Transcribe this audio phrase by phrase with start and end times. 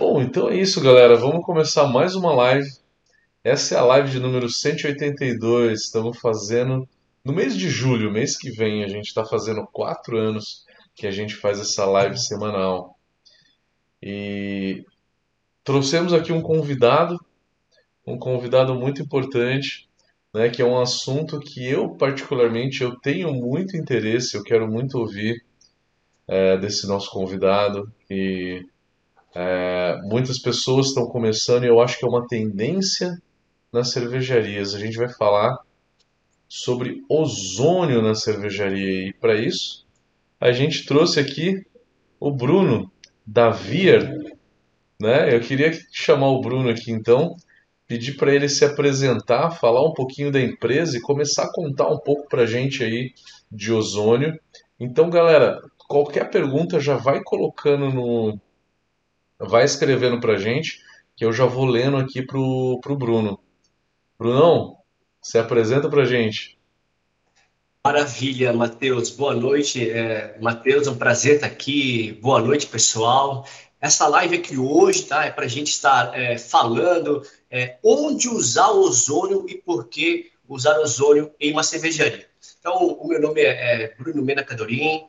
[0.00, 1.14] Bom, então é isso, galera.
[1.14, 2.66] Vamos começar mais uma live.
[3.44, 5.78] Essa é a live de número 182.
[5.78, 6.88] Estamos fazendo
[7.22, 8.82] no mês de julho, mês que vem.
[8.82, 12.96] A gente está fazendo quatro anos que a gente faz essa live semanal.
[14.02, 14.86] E
[15.62, 17.22] trouxemos aqui um convidado,
[18.06, 19.86] um convidado muito importante,
[20.32, 24.34] né, que é um assunto que eu particularmente eu tenho muito interesse.
[24.34, 25.44] Eu quero muito ouvir
[26.26, 28.64] é, desse nosso convidado e
[29.34, 33.20] é, muitas pessoas estão começando, e eu acho que é uma tendência
[33.72, 34.74] nas cervejarias.
[34.74, 35.56] A gente vai falar
[36.48, 39.86] sobre ozônio na cervejaria, e para isso
[40.40, 41.64] a gente trouxe aqui
[42.18, 42.90] o Bruno
[43.26, 44.10] da Vier.
[45.00, 45.34] Né?
[45.34, 47.36] Eu queria chamar o Bruno aqui então,
[47.86, 51.98] pedir para ele se apresentar, falar um pouquinho da empresa e começar a contar um
[51.98, 53.12] pouco para a gente aí
[53.50, 54.38] de ozônio.
[54.78, 58.40] Então, galera, qualquer pergunta já vai colocando no,
[59.40, 60.80] vai escrevendo para gente,
[61.16, 63.40] que eu já vou lendo aqui pro, pro Bruno.
[64.18, 64.76] Brunão,
[65.22, 66.58] se apresenta para gente.
[67.82, 69.10] Maravilha, Matheus.
[69.10, 69.90] Boa noite.
[69.90, 72.18] É, Matheus, é um prazer estar aqui.
[72.20, 73.46] Boa noite, pessoal.
[73.80, 78.70] Essa live aqui hoje tá, é para a gente estar é, falando é, onde usar
[78.70, 82.26] ozônio e por que usar ozônio em uma cervejaria.
[82.58, 85.06] Então, o meu nome é, é Bruno Mena Cadorim,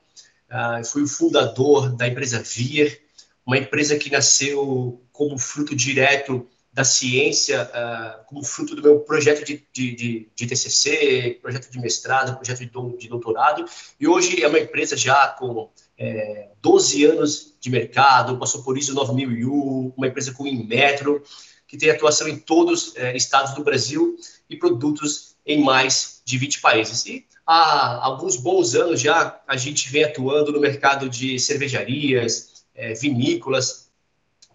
[0.49, 3.01] uh, fui o fundador da empresa Vier,
[3.45, 9.43] uma empresa que nasceu como fruto direto da ciência, uh, como fruto do meu projeto
[9.43, 13.65] de, de, de, de, TCC, projeto de mestrado, projeto de, de doutorado,
[13.99, 18.93] e hoje é uma empresa já com é, 12 anos de mercado, passou por isso
[18.93, 21.21] 9001, uma empresa com Inmetro,
[21.67, 24.15] que tem atuação em todos os é, estados do Brasil
[24.49, 27.05] e produtos em mais de 20 países.
[27.05, 32.93] E há alguns bons anos já a gente vem atuando no mercado de cervejarias, é,
[32.93, 33.89] vinícolas,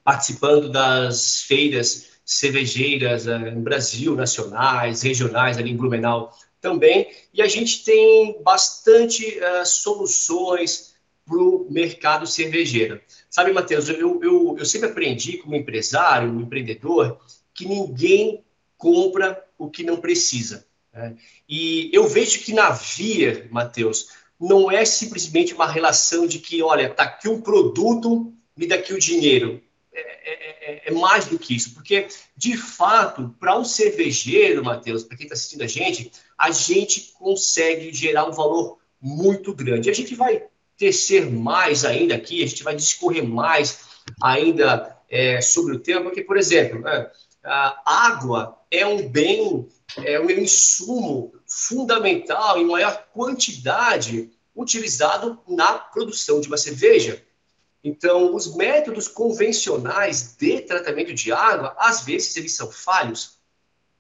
[0.05, 7.11] participando das feiras cervejeiras é, no Brasil, nacionais, regionais, ali em Blumenau também.
[7.33, 13.01] E a gente tem bastante é, soluções para o mercado cervejeiro.
[13.29, 17.21] Sabe, Matheus, eu, eu, eu sempre aprendi como empresário, um empreendedor,
[17.53, 18.45] que ninguém
[18.79, 20.67] compra o que não precisa.
[20.93, 21.17] Né?
[21.49, 24.09] E eu vejo que na Via, Matheus,
[24.41, 28.93] não é simplesmente uma relação de que, olha, está aqui um produto, me dá aqui
[28.93, 29.63] o dinheiro.
[29.93, 35.03] É, é, é, é, mais do que isso, porque, de fato, para um cervejeiro, Matheus,
[35.03, 39.89] para quem está assistindo a gente, a gente consegue gerar um valor muito grande.
[39.89, 40.43] A gente vai
[40.77, 43.87] tecer mais ainda aqui, a gente vai discorrer mais
[44.23, 47.11] ainda é, sobre o tema, porque, por exemplo, né,
[47.43, 49.67] a água é um bem,
[50.05, 57.23] é um insumo fundamental em maior quantidade utilizado na produção de uma cerveja.
[57.85, 63.39] Então, os métodos convencionais de tratamento de água, às vezes, eles são falhos.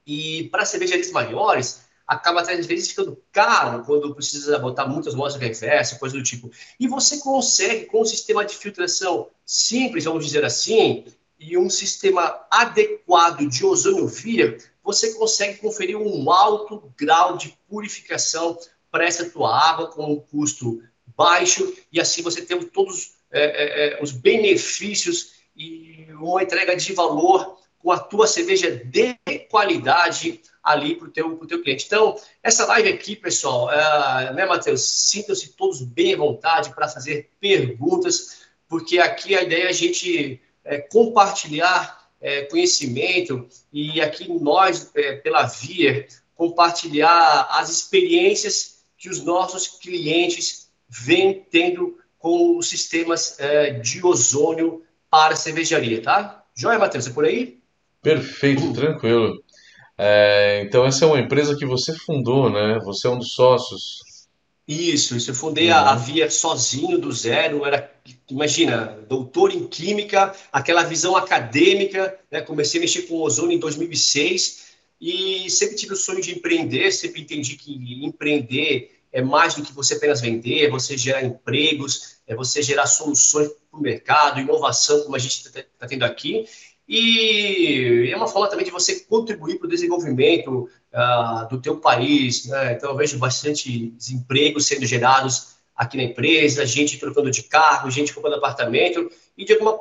[0.07, 5.99] E para cervejarias maiores, acaba às vezes ficando caro quando precisa botar muitas molas reversa,
[5.99, 6.51] coisa do tipo.
[6.79, 11.05] E você consegue, com um sistema de filtração simples, vamos dizer assim,
[11.39, 14.57] e um sistema adequado de ozônio via,
[14.87, 18.57] você consegue conferir um alto grau de purificação
[18.89, 20.81] para essa tua água com um custo
[21.17, 26.93] baixo e assim você tem todos é, é, é, os benefícios e uma entrega de
[26.93, 29.19] valor com a tua cerveja de
[29.51, 31.87] qualidade ali para o teu, teu cliente.
[31.87, 34.83] Então, essa live aqui, pessoal, é, né, Matheus?
[34.83, 40.41] Sintam-se todos bem à vontade para fazer perguntas, porque aqui a ideia é a gente
[40.65, 49.25] é, compartilhar é, conhecimento e aqui nós, é, pela Via, compartilhar as experiências que os
[49.25, 56.45] nossos clientes vêm tendo com os sistemas é, de ozônio para a cervejaria, tá?
[56.55, 57.59] Joia, Matheus, é por aí?
[58.03, 59.43] Perfeito, tranquilo.
[59.99, 62.79] É, então, essa é uma empresa que você fundou, né?
[62.85, 63.99] Você é um dos sócios.
[64.67, 65.31] Isso, isso.
[65.31, 65.77] Eu fundei uhum.
[65.77, 67.65] a, Via sozinho, do zero.
[67.65, 67.93] Era,
[68.29, 72.19] imagina, doutor em química, aquela visão acadêmica.
[72.31, 72.41] Né?
[72.41, 74.67] Comecei a mexer com ozônio em 2006
[75.01, 76.91] e sempre tive o sonho de empreender.
[76.91, 82.17] Sempre entendi que empreender é mais do que você apenas vender, é você gerar empregos,
[82.27, 86.45] é você gerar soluções para o mercado, inovação, como a gente está tá tendo aqui.
[86.89, 92.47] E é uma forma também de você contribuir para o desenvolvimento uh, do teu país.
[92.47, 92.75] Né?
[92.75, 98.15] Então, eu vejo bastante empregos sendo gerados aqui na empresa, gente trocando de carro, gente
[98.15, 99.79] comprando apartamento, e de alguma,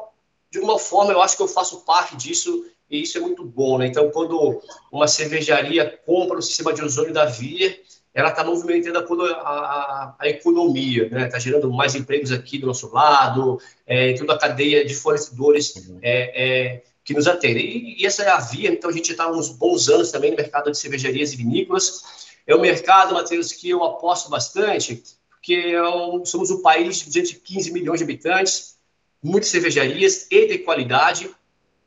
[0.52, 3.78] de alguma forma eu acho que eu faço parte disso, e isso é muito bom.
[3.78, 3.88] Né?
[3.88, 4.62] Então, quando
[4.92, 7.80] uma cervejaria compra o sistema de ozônio da Via,
[8.16, 11.26] ela está movimentando a, a, a economia, né?
[11.26, 16.00] Está gerando mais empregos aqui do nosso lado, é, toda a cadeia de fornecedores uhum.
[16.02, 17.64] é, é, que nos atendem.
[17.64, 20.32] E, e, essa é a via, então a gente está há uns bons anos também
[20.32, 22.26] no mercado de cervejarias e vinícolas.
[22.48, 27.06] É um mercado, Matheus, que eu aposto bastante, porque é um, somos um país de
[27.06, 28.78] 215 milhões de habitantes,
[29.22, 31.30] muitas cervejarias e de qualidade,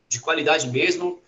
[0.08, 1.20] de qualidade mesmo,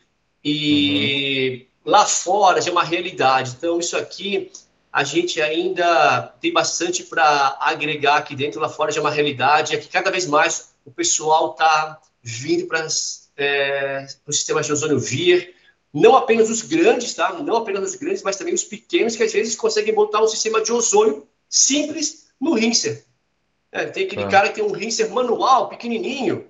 [0.42, 1.92] e uhum.
[1.92, 3.56] lá fora já é uma realidade.
[3.58, 4.50] Então, isso aqui
[4.92, 9.74] a gente ainda tem bastante para agregar aqui dentro, lá fora já é uma realidade,
[9.74, 12.86] é que cada vez mais o pessoal está vindo para
[13.40, 15.54] é, o sistema de ozônio vir,
[15.92, 17.32] não apenas os grandes, tá?
[17.32, 20.62] Não apenas os grandes, mas também os pequenos que às vezes conseguem botar um sistema
[20.62, 23.04] de ozônio simples no rinser.
[23.72, 24.28] É, tem aquele ah.
[24.28, 26.46] cara que tem um rinser manual, pequenininho.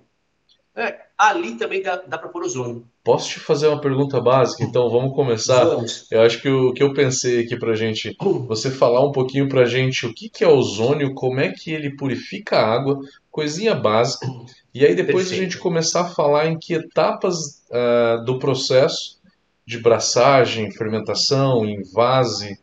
[0.74, 2.86] É, ali também dá, dá para pôr ozônio.
[3.04, 4.64] Posso te fazer uma pergunta básica?
[4.64, 5.64] Então vamos começar.
[5.64, 6.06] Vamos.
[6.10, 8.16] Eu acho que o que eu pensei aqui para gente,
[8.48, 11.94] você falar um pouquinho para gente o que, que é ozônio, como é que ele
[11.94, 12.98] purifica a água,
[13.30, 14.26] coisinha básica.
[14.72, 15.40] E aí depois Perfeito.
[15.40, 17.36] a gente começar a falar em que etapas
[17.70, 19.20] uh, do processo
[19.66, 22.58] de braçagem, fermentação, invase,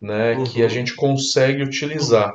[0.00, 0.44] né, uhum.
[0.44, 2.32] que a gente consegue utilizar.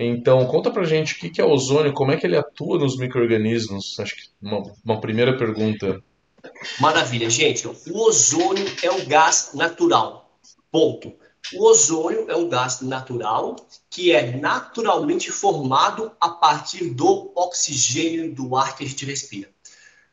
[0.00, 3.98] Então, conta pra gente o que é ozônio, como é que ele atua nos micro-organismos.
[3.98, 6.00] Acho que uma, uma primeira pergunta.
[6.78, 7.66] Maravilha, gente.
[7.66, 10.38] O ozônio é um gás natural.
[10.70, 11.12] Ponto.
[11.52, 13.56] O ozônio é um gás natural
[13.90, 19.50] que é naturalmente formado a partir do oxigênio do ar que a gente respira.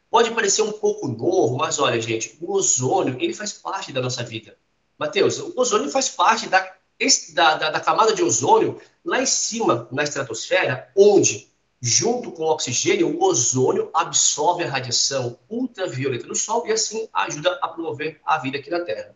[0.09, 4.23] Pode parecer um pouco novo, mas olha, gente, o ozônio ele faz parte da nossa
[4.23, 4.57] vida.
[4.97, 6.73] Mateus, o ozônio faz parte da,
[7.33, 11.49] da, da, da camada de ozônio lá em cima, na estratosfera, onde
[11.81, 17.59] junto com o oxigênio, o ozônio absorve a radiação ultravioleta do Sol e assim ajuda
[17.61, 19.15] a promover a vida aqui na Terra.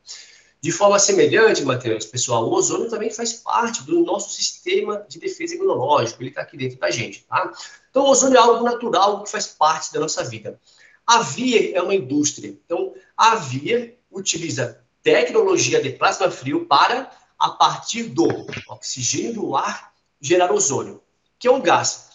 [0.62, 5.56] De forma semelhante, Matheus, pessoal, o ozônio também faz parte do nosso sistema de defesa
[5.56, 7.52] imunológico, ele está aqui dentro da gente, tá?
[7.90, 10.60] Então, o ozônio é algo natural que faz parte da nossa vida.
[11.08, 17.50] A Via é uma indústria, então a Via utiliza tecnologia de plasma frio para, a
[17.50, 18.28] partir do
[18.68, 21.02] oxigênio do ar, gerar ozônio,
[21.38, 22.10] que é um gás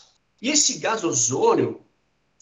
[0.45, 1.81] e esse gás ozônio,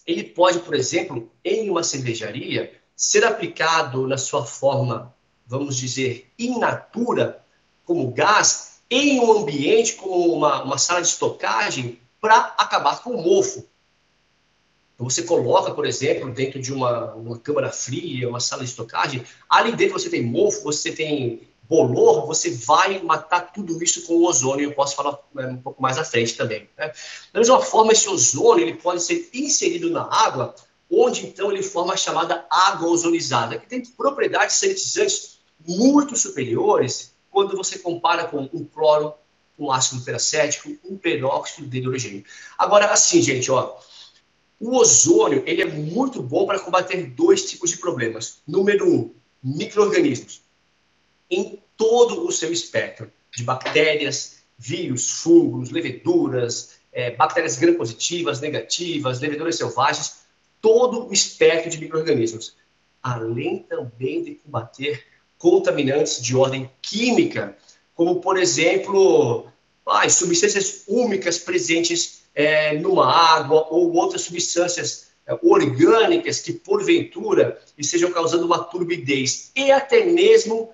[0.05, 5.14] ele pode, por exemplo, em uma cervejaria, ser aplicado na sua forma,
[5.46, 7.44] vamos dizer, in natura,
[7.84, 13.23] como gás, em um ambiente como uma, uma sala de estocagem, para acabar com o
[13.23, 13.64] mofo.
[14.96, 19.25] Então, você coloca, por exemplo, dentro de uma, uma câmara fria, uma sala de estocagem,
[19.49, 24.27] ali dentro você tem mofo, você tem bolor, você vai matar tudo isso com o
[24.27, 24.69] ozônio.
[24.69, 26.69] Eu posso falar é, um pouco mais à frente também.
[26.77, 26.93] Né?
[27.33, 30.55] Da mesma forma, esse ozônio ele pode ser inserido na água,
[30.91, 37.57] onde então ele forma a chamada água ozonizada, que tem propriedades sanitizantes muito superiores quando
[37.57, 39.15] você compara com um cloro,
[39.59, 42.25] um ácido peracético, um peróxido de hidrogênio.
[42.59, 43.79] Agora, assim, gente, ó,
[44.61, 48.43] o ozônio ele é muito bom para combater dois tipos de problemas.
[48.47, 49.11] Número um,
[49.43, 50.43] micro-organismos.
[51.31, 59.57] Em todo o seu espectro de bactérias, vírus, fungos, leveduras, é, bactérias gram-positivas, negativas, leveduras
[59.57, 60.23] selvagens,
[60.61, 62.57] todo o espectro de micro-organismos,
[63.03, 65.05] além também de combater
[65.39, 67.57] contaminantes de ordem química,
[67.95, 69.49] como, por exemplo,
[69.87, 78.12] ah, substâncias úmicas presentes é, numa água ou outras substâncias é, orgânicas que, porventura, estejam
[78.12, 79.50] causando uma turbidez.
[79.57, 80.73] E até mesmo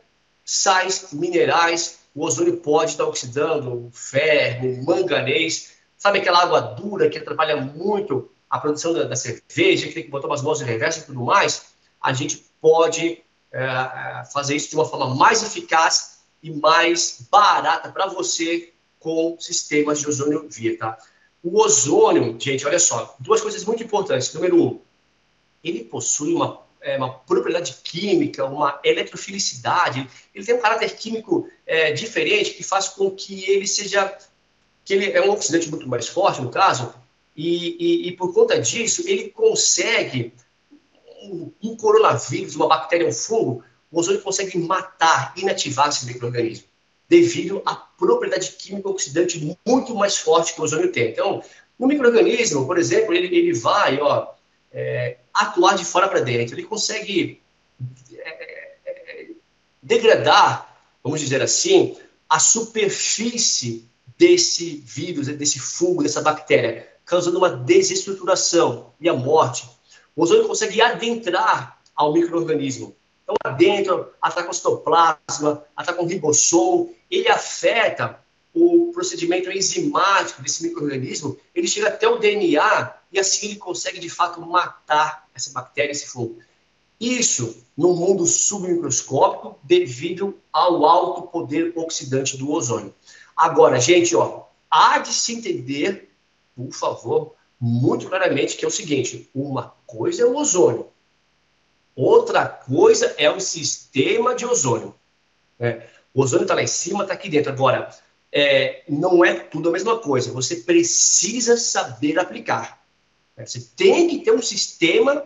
[0.50, 7.57] sais minerais, o ozônio pode estar oxidando ferro, manganês, sabe aquela água dura que atrapalha
[7.59, 11.02] muito a produção da, da cerveja, que tem que botar umas mãos de reversa e
[11.02, 17.28] tudo mais, a gente pode é, fazer isso de uma forma mais eficaz e mais
[17.31, 20.97] barata para você com sistemas de ozônio via, tá?
[21.43, 24.33] O ozônio, gente, olha só, duas coisas muito importantes.
[24.33, 24.81] Número um,
[25.62, 31.92] ele possui uma é, uma propriedade química, uma eletrofilicidade, ele tem um caráter químico é,
[31.92, 34.16] diferente que faz com que ele seja,
[34.85, 36.95] que ele é um oxidante muito mais forte, no caso,
[37.37, 40.33] e, e, e por conta disso, ele consegue,
[41.23, 46.66] um, um, coronavírus, uma bactéria, um fungo, o ozônio consegue matar, inativar esse microorganismo,
[47.07, 51.11] devido à propriedade química oxidante muito mais forte que o ozônio tem.
[51.11, 51.42] Então,
[51.78, 54.28] no microorganismo, por exemplo, ele, ele vai, ó,
[54.73, 56.54] é, atuar de fora para dentro.
[56.54, 57.40] Ele consegue
[58.12, 58.28] é,
[58.87, 59.28] é,
[59.83, 61.97] degradar, vamos dizer assim,
[62.28, 69.68] a superfície desse vírus, desse fungo, dessa bactéria, causando uma desestruturação e a morte.
[70.14, 72.97] O ozônio consegue adentrar ao microorganismo.
[73.23, 78.21] Então, adentro, ataca o citoplasma, ataca o ribossom ele afeta
[78.54, 84.11] o procedimento enzimático desse microorganismo, ele chega até o DNA e assim ele consegue de
[84.11, 86.38] fato matar essa bactéria, esse fungo.
[87.00, 92.92] Isso no mundo submicroscópico devido ao alto poder oxidante do ozônio.
[93.37, 96.11] Agora, gente, ó, há de se entender,
[96.57, 100.88] por favor, muito claramente que é o seguinte: uma coisa é o ozônio,
[101.95, 104.95] outra coisa é o sistema de ozônio.
[105.59, 107.52] É, o ozônio está lá em cima, está aqui dentro.
[107.52, 107.90] Agora,
[108.33, 110.33] é, não é tudo a mesma coisa.
[110.33, 112.77] Você precisa saber aplicar.
[113.38, 115.25] É, você tem que ter um sistema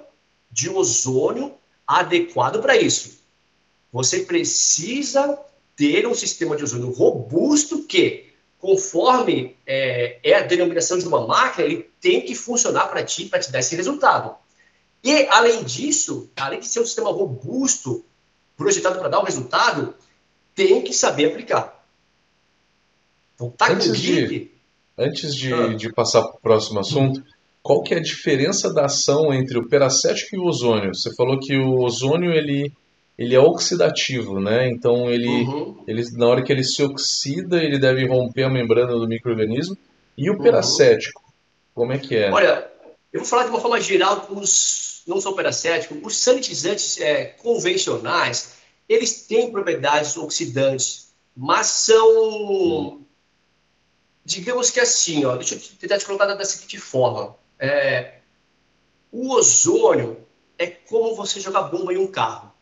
[0.50, 1.54] de ozônio
[1.86, 3.22] adequado para isso.
[3.90, 5.38] Você precisa
[5.74, 8.26] ter um sistema de ozônio robusto que,
[8.58, 13.40] conforme é, é a denominação de uma máquina, ele tem que funcionar para ti, para
[13.40, 14.36] te dar esse resultado.
[15.02, 18.04] E, além disso, além de ser um sistema robusto,
[18.56, 19.94] projetado para dar o resultado,
[20.54, 21.82] tem que saber aplicar.
[23.34, 24.50] Então, tá antes de,
[24.96, 25.74] antes de, ah.
[25.74, 27.24] de passar para o próximo assunto,
[27.62, 30.94] qual que é a diferença da ação entre o peracético e o ozônio?
[30.94, 32.72] Você falou que o ozônio ele,
[33.16, 34.68] ele é oxidativo, né?
[34.68, 35.84] Então ele, uhum.
[35.86, 39.76] ele na hora que ele se oxida, ele deve romper a membrana do microorganismo.
[40.18, 40.42] E o uhum.
[40.42, 41.32] peracético, uhum.
[41.74, 42.30] como é que é?
[42.32, 42.68] Olha,
[43.12, 48.54] eu vou falar de uma forma geral, os não são peracéticos, os sanitizantes é, convencionais,
[48.88, 53.00] eles têm propriedades oxidantes, mas são,
[54.24, 57.36] digamos que assim, ó, deixa eu tentar te colocar da seguinte forma.
[57.64, 58.14] É,
[59.12, 60.26] o ozônio
[60.58, 62.52] é como você jogar bomba em um carro,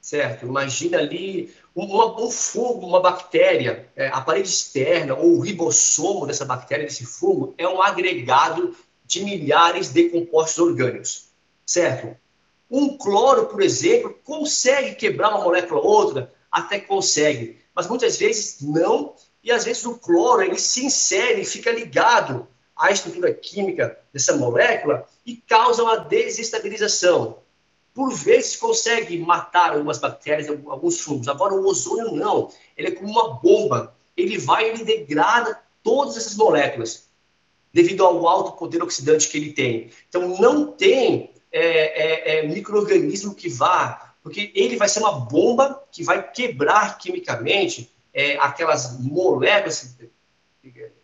[0.00, 0.44] certo?
[0.44, 6.44] Imagina ali uma, um fungo, uma bactéria, é, a parede externa ou o ribossomo dessa
[6.44, 11.28] bactéria, desse fungo, é um agregado de milhares de compostos orgânicos,
[11.64, 12.16] certo?
[12.68, 16.34] Um cloro, por exemplo, consegue quebrar uma molécula ou outra?
[16.50, 21.70] Até consegue, mas muitas vezes não, e às vezes o cloro ele se insere fica
[21.70, 27.38] ligado à estrutura química dessa molécula e causa uma desestabilização.
[27.94, 31.28] Por vezes consegue matar algumas bactérias, alguns fungos.
[31.28, 33.94] Agora o ozônio não, ele é como uma bomba.
[34.16, 37.08] Ele vai, ele degrada todas essas moléculas
[37.72, 39.90] devido ao alto poder oxidante que ele tem.
[40.08, 45.82] Então não tem é, é, é, microorganismo que vá, porque ele vai ser uma bomba
[45.90, 49.96] que vai quebrar quimicamente é, aquelas moléculas,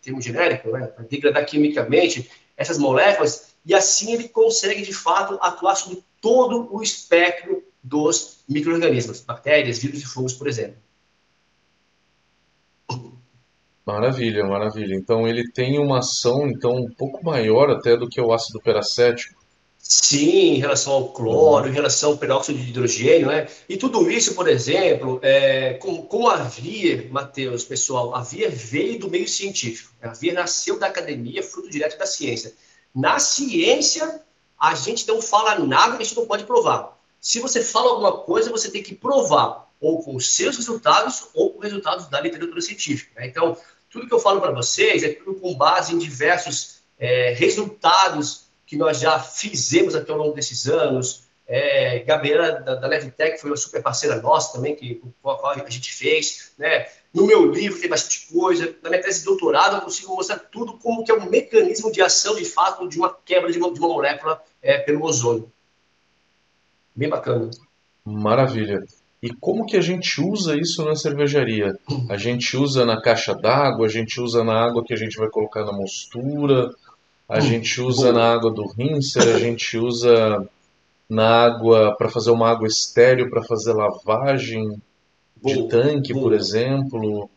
[0.01, 5.75] termo genérico, né, para degradar quimicamente essas moléculas, e assim ele consegue, de fato, atuar
[5.75, 10.77] sobre todo o espectro dos micro-organismos, bactérias, vírus e fungos, por exemplo.
[13.85, 14.95] Maravilha, maravilha.
[14.95, 19.38] Então ele tem uma ação então um pouco maior até do que o ácido peracético.
[19.81, 23.47] Sim, em relação ao cloro, em relação ao peróxido de hidrogênio, né?
[23.67, 28.99] E tudo isso, por exemplo, é, com, com a VIR, Matheus, pessoal, a VIR veio
[28.99, 29.91] do meio científico.
[30.01, 32.53] A VIR nasceu da academia, fruto direto da ciência.
[32.93, 34.21] Na ciência,
[34.59, 36.99] a gente não fala nada que a gente não pode provar.
[37.21, 41.53] Se você fala alguma coisa, você tem que provar, ou com os seus resultados, ou
[41.53, 43.19] com resultados da literatura científica.
[43.19, 43.27] Né?
[43.27, 43.57] Então,
[43.89, 48.77] tudo que eu falo para vocês é tudo com base em diversos é, resultados que
[48.77, 51.27] nós já fizemos aqui ao longo desses anos.
[51.47, 55.91] É, Gabriela da, da Levitec foi uma super parceira nossa também, que, a a gente
[55.91, 56.51] fez.
[56.55, 56.85] Né?
[57.11, 58.75] No meu livro tem bastante coisa.
[58.83, 61.99] Na minha tese de doutorado eu consigo mostrar tudo como que é um mecanismo de
[61.99, 65.51] ação, de fato, de uma quebra de uma, de uma molécula é, pelo ozônio.
[66.95, 67.49] Bem bacana.
[68.05, 68.85] Maravilha.
[69.19, 71.75] E como que a gente usa isso na cervejaria?
[72.07, 75.27] A gente usa na caixa d'água, a gente usa na água que a gente vai
[75.27, 76.69] colocar na mostura,
[77.29, 80.49] a hum, gente usa na água do rinser, a gente usa
[81.07, 84.81] na água para fazer uma água estéreo, para fazer lavagem
[85.43, 86.25] de boa, tanque, boa.
[86.25, 87.29] por exemplo.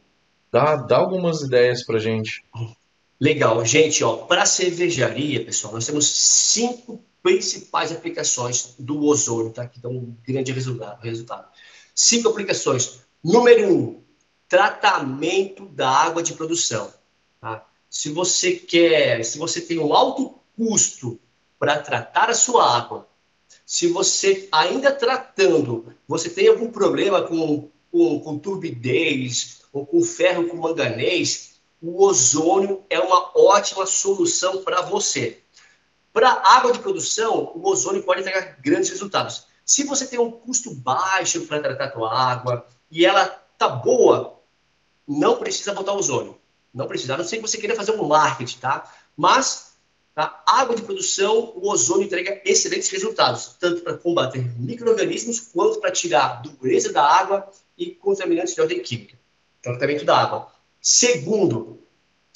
[0.51, 2.43] Dá, dá algumas ideias para gente.
[3.21, 9.67] Legal, gente, ó, para cervejaria, pessoal, nós temos cinco principais aplicações do ozônio, tá?
[9.67, 11.01] Que dão um grande resultado.
[11.03, 11.47] resultado.
[11.95, 13.01] Cinco aplicações.
[13.23, 14.03] Número um,
[14.49, 16.93] tratamento da água de produção.
[17.93, 21.21] Se você quer, se você tem um alto custo
[21.59, 23.07] para tratar a sua água,
[23.67, 30.49] se você ainda tratando, você tem algum problema com, com, com turbidez ou com ferro
[30.49, 35.43] com manganês, o ozônio é uma ótima solução para você.
[36.15, 39.47] Para água de produção, o ozônio pode entregar grandes resultados.
[39.67, 43.27] Se você tem um custo baixo para tratar a sua água e ela
[43.59, 44.41] tá boa,
[45.07, 46.41] não precisa botar ozônio.
[46.73, 48.91] Não precisa, a não ser que você queira fazer um marketing, tá?
[49.17, 49.75] Mas,
[50.15, 50.43] tá?
[50.47, 56.43] água de produção, o ozônio entrega excelentes resultados, tanto para combater micro-organismos, quanto para tirar
[56.43, 59.19] dureza da água e contaminantes de ordem química.
[59.61, 60.53] tratamento da água.
[60.81, 61.79] Segundo,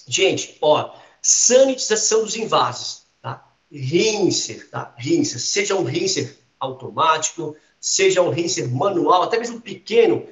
[0.07, 3.45] gente, ó, sanitização dos invasos, tá?
[3.73, 4.95] Rinser, tá?
[4.97, 10.27] Rinser, seja um rinser automático, seja um rinser manual, até mesmo pequeno,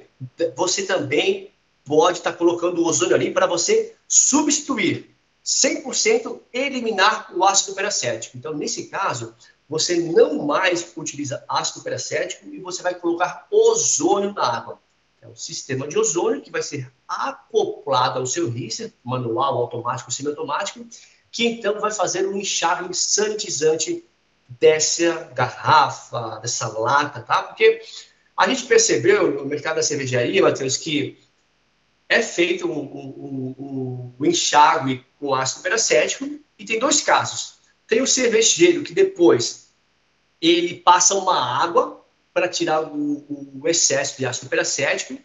[0.55, 1.51] você também
[1.85, 5.15] pode estar tá colocando o ozônio ali para você substituir
[5.45, 8.35] 100% eliminar o ácido peracético.
[8.35, 9.35] Então, nesse caso,
[9.69, 14.79] você não mais utiliza ácido peracético e você vai colocar ozônio na água.
[15.21, 20.85] É um sistema de ozônio que vai ser acoplado ao seu rinser, manual, automático, semiautomático,
[21.31, 24.03] que então vai fazer um enxágue sanitizante
[24.47, 27.43] dessa garrafa, dessa lata, tá?
[27.43, 27.81] Porque
[28.37, 31.17] a gente percebeu no mercado da cervejaria, Matheus, que
[32.07, 37.55] é feito um, um, um, um enxágue com ácido peracético e tem dois casos.
[37.87, 39.69] Tem o cervejeiro que depois
[40.41, 45.17] ele passa uma água para tirar o, o, excesso de ácido peracético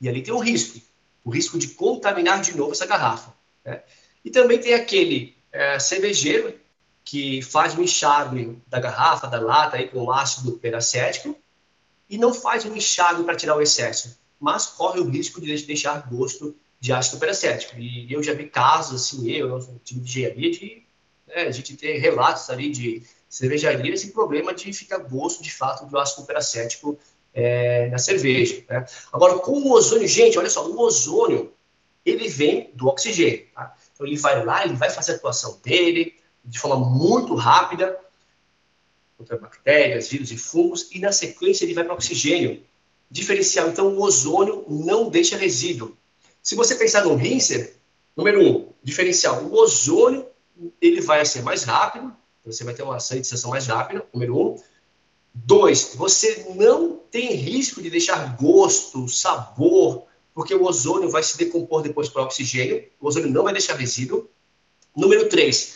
[0.00, 0.80] e ali tem um risco,
[1.24, 3.32] o risco de contaminar de novo essa garrafa.
[3.64, 3.82] Né?
[4.24, 6.58] E também tem aquele é, cervejeiro
[7.04, 11.36] que faz o enxágue da garrafa, da lata aí com ácido peracético
[12.08, 16.08] e não faz um enxágue para tirar o excesso, mas corre o risco de deixar
[16.08, 17.78] gosto de ácido peracético.
[17.78, 20.86] E eu já vi casos assim, eu, no time de engenharia, de
[21.26, 25.86] né, a gente ter relatos ali de cervejaria esse problema de ficar gosto de fato
[25.86, 26.98] do ácido peracético
[27.34, 28.64] é, na cerveja.
[28.68, 28.86] Né?
[29.12, 31.52] Agora, com o ozônio, gente, olha só, o ozônio
[32.04, 33.46] ele vem do oxigênio.
[33.54, 33.74] Tá?
[33.94, 36.14] Então ele vai lá, ele vai fazer a atuação dele
[36.44, 37.98] de forma muito rápida
[39.18, 42.62] contra bactérias, vírus e fungos, e na sequência ele vai para o oxigênio.
[43.10, 45.96] Diferencial, então o ozônio não deixa resíduo.
[46.42, 47.76] Se você pensar no rinser,
[48.16, 50.26] número um, diferencial, o ozônio
[50.80, 54.62] ele vai ser mais rápido, você vai ter uma sanitização mais rápida, número um.
[55.34, 61.82] Dois, você não tem risco de deixar gosto, sabor, porque o ozônio vai se decompor
[61.82, 64.28] depois para o oxigênio, o ozônio não vai deixar resíduo.
[64.96, 65.74] Número três,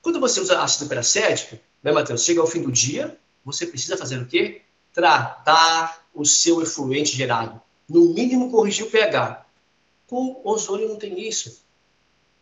[0.00, 4.18] quando você usa ácido peracético, né, Matheus, chega ao fim do dia, você precisa fazer
[4.18, 4.62] o quê?
[4.92, 7.60] Tratar o seu efluente gerado.
[7.88, 9.44] No mínimo, corrigir o pH.
[10.06, 11.62] Com ozônio não tem isso.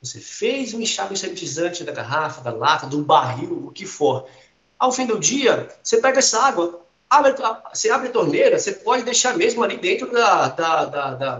[0.02, 4.26] Você fez um enxágue sanitizante da garrafa, da lata, do barril, o que for.
[4.78, 7.34] Ao fim do dia, você pega essa água, abre,
[7.72, 11.38] você abre a torneira, você pode deixar mesmo ali dentro da, da, da, da,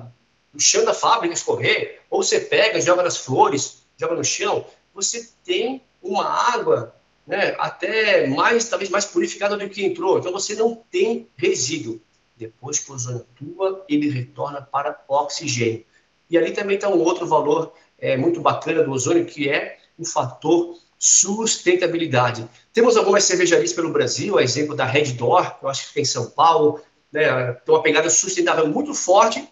[0.52, 4.66] do chão da fábrica escorrer, ou você pega, joga nas flores, joga no chão.
[4.92, 6.94] Você tem uma água
[7.26, 10.18] né, até mais, talvez mais purificada do que entrou.
[10.18, 12.00] Então você não tem resíduo.
[12.40, 15.84] Depois que o ozônio atua, ele retorna para oxigênio.
[16.30, 20.06] E ali também está um outro valor é, muito bacana do ozônio, que é o
[20.06, 22.48] fator sustentabilidade.
[22.72, 26.02] Temos algumas cervejarias pelo Brasil, a exemplo da Red Door, que eu acho que tem
[26.02, 26.80] em São Paulo,
[27.12, 29.46] né, tem uma pegada sustentável muito forte.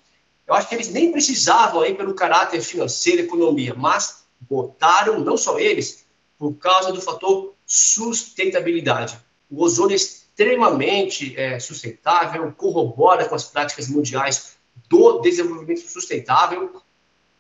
[0.47, 5.59] Eu acho que eles nem precisavam aí pelo caráter financeiro, economia, mas botaram, não só
[5.59, 6.07] eles,
[6.39, 9.19] por causa do fator sustentabilidade.
[9.51, 9.99] O ozônio é
[10.39, 14.57] extremamente é, sustentável, corrobora com as práticas mundiais
[14.89, 16.81] do desenvolvimento sustentável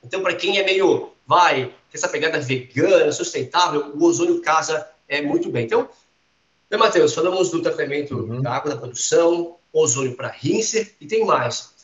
[0.02, 5.50] então, para quem é meio, vai, essa pegada vegana, sustentável, o ozônio casa é muito
[5.50, 5.64] bem.
[5.64, 5.88] Então,
[6.70, 8.40] né, Matheus, falamos do tratamento uhum.
[8.40, 11.74] da água da produção, ozônio para rinser e tem mais.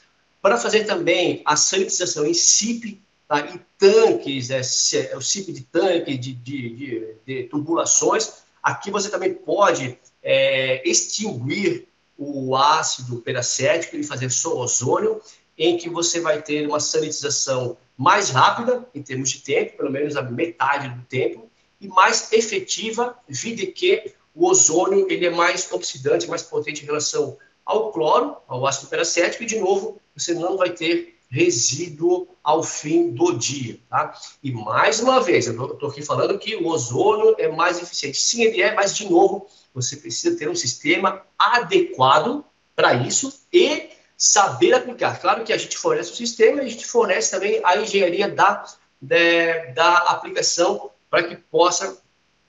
[0.40, 3.40] Para fazer também a sanitização em SIP, tá?
[3.40, 9.10] em tanques, é, é, o SIP de tanque, de, de, de, de tubulações, aqui você
[9.10, 15.20] também pode é, extinguir o ácido peracético e fazer só ozônio,
[15.56, 20.16] em que você vai ter uma sanitização mais rápida, em termos de tempo, pelo menos
[20.16, 21.48] a metade do tempo,
[21.80, 27.36] e mais efetiva, vide que o ozônio ele é mais oxidante, mais potente em relação
[27.64, 33.10] ao cloro, ao ácido peracético, e de novo, você não vai ter resíduo ao fim
[33.10, 33.78] do dia.
[33.88, 34.14] Tá?
[34.42, 38.18] E mais uma vez, eu estou aqui falando que o ozônio é mais eficiente.
[38.18, 42.44] Sim, ele é, mas de novo, você precisa ter um sistema adequado
[42.76, 45.20] para isso e saber aplicar.
[45.20, 48.64] Claro que a gente fornece o sistema e a gente fornece também a engenharia da,
[49.00, 51.98] de, da aplicação para que possa,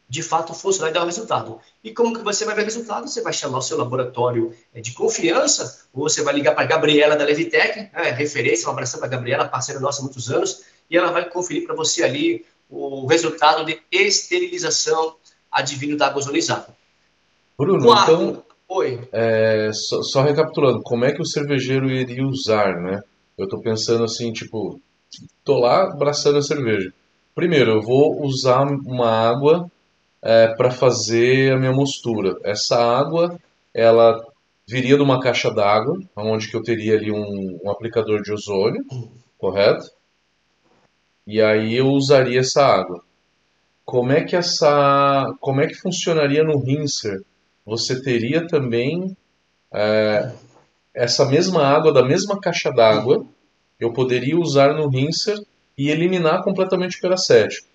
[0.07, 1.59] de fato, funcionar e dar o resultado.
[1.83, 3.07] E como que você vai ver o resultado?
[3.07, 6.67] Você vai chamar o seu laboratório é, de confiança, ou você vai ligar para a
[6.67, 10.63] Gabriela da Levitec, né, referência, um abraço para a Gabriela, parceira nossa há muitos anos,
[10.89, 15.15] e ela vai conferir para você ali o resultado de esterilização
[15.51, 16.75] advindo da água ozonizada.
[17.57, 19.07] Bruno, Quarto, então Oi.
[19.11, 22.99] É, só, só, recapitulando, como é que o cervejeiro iria usar, né?
[23.37, 24.79] Eu tô pensando assim, tipo,
[25.43, 26.91] tô lá abraçando a cerveja.
[27.35, 29.69] Primeiro, eu vou usar uma água
[30.21, 32.35] é, para fazer a minha mostura.
[32.43, 33.39] Essa água,
[33.73, 34.19] ela
[34.67, 38.83] viria de uma caixa d'água, onde que eu teria ali um, um aplicador de ozônio,
[39.37, 39.85] correto?
[41.27, 43.03] E aí eu usaria essa água.
[43.85, 47.21] Como é que essa, como é que funcionaria no rinser?
[47.65, 49.17] Você teria também
[49.73, 50.31] é,
[50.93, 53.25] essa mesma água da mesma caixa d'água,
[53.79, 55.37] eu poderia usar no rinser
[55.77, 57.67] e eliminar completamente o peracético.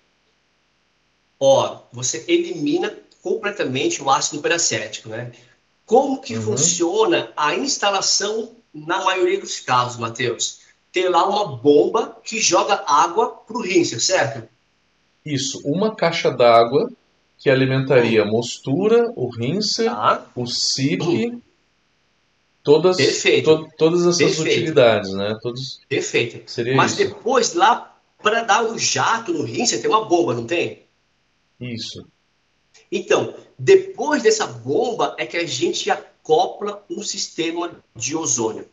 [1.39, 5.31] Ó, você elimina completamente o ácido peracético, né?
[5.85, 6.41] Como que uhum.
[6.41, 10.61] funciona a instalação na maioria dos casos, Matheus?
[10.91, 14.47] Tem lá uma bomba que joga água para o rinser, certo?
[15.25, 16.91] Isso, uma caixa d'água
[17.41, 20.31] que alimentaria a mostura, o rinser, tá.
[20.35, 21.41] o SIP,
[22.61, 22.97] todas,
[23.43, 24.41] to, todas essas Perfeito.
[24.41, 25.35] utilidades, né?
[25.41, 26.49] Todos, Perfeito.
[26.49, 26.99] Seria Mas isso.
[26.99, 30.83] depois lá, para dar o um jato no rinser, tem uma bomba, não tem?
[31.59, 32.05] Isso.
[32.91, 38.67] Então, depois dessa bomba é que a gente acopla um sistema de ozônio.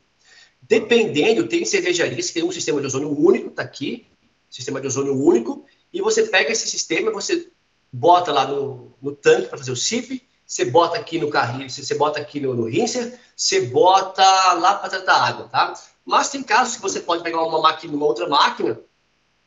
[0.60, 4.04] Dependendo, tem cervejarias que tem um sistema de ozônio único, tá aqui,
[4.50, 7.48] sistema de ozônio único, e você pega esse sistema, você
[7.92, 11.94] bota lá no, no tanque para fazer o SIP, você bota aqui no carrinho, você
[11.94, 14.22] bota aqui no, no rinser, você bota
[14.54, 15.74] lá para tratar água, tá?
[16.04, 18.80] Mas tem casos que você pode pegar uma máquina, uma outra máquina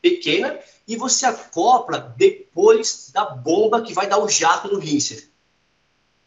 [0.01, 5.29] pequena e você acopla depois da bomba que vai dar o jato no rinser.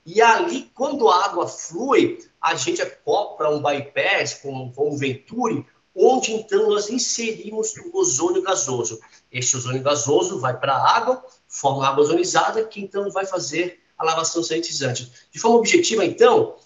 [0.07, 5.67] E ali, quando a água flui, a gente acopla um bypass com, com um Venturi,
[5.95, 9.01] onde então nós inserimos o ozônio gasoso.
[9.31, 14.05] Esse ozônio gasoso vai para a água, forma água ozonizada, que então vai fazer a
[14.05, 15.11] lavação sanitizante.
[15.31, 16.57] De forma objetiva, então,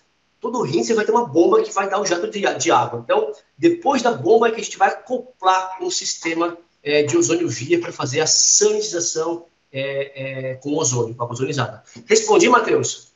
[0.41, 3.01] todo rinser vai ter uma bomba que vai dar o jato de, de água.
[3.05, 7.49] Então, depois da bomba é que a gente vai acoplar um sistema é, de ozônio
[7.49, 11.83] via para fazer a sanitização é, é, com ozônio, com água ozonizada.
[12.07, 13.08] Respondi, Matheus?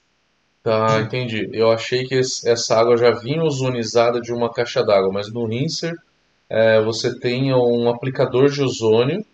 [0.63, 1.49] Tá, entendi.
[1.53, 5.95] Eu achei que essa água já vinha ozonizada de uma caixa d'água, mas no rinser
[6.49, 9.25] é, você tem um aplicador de ozônio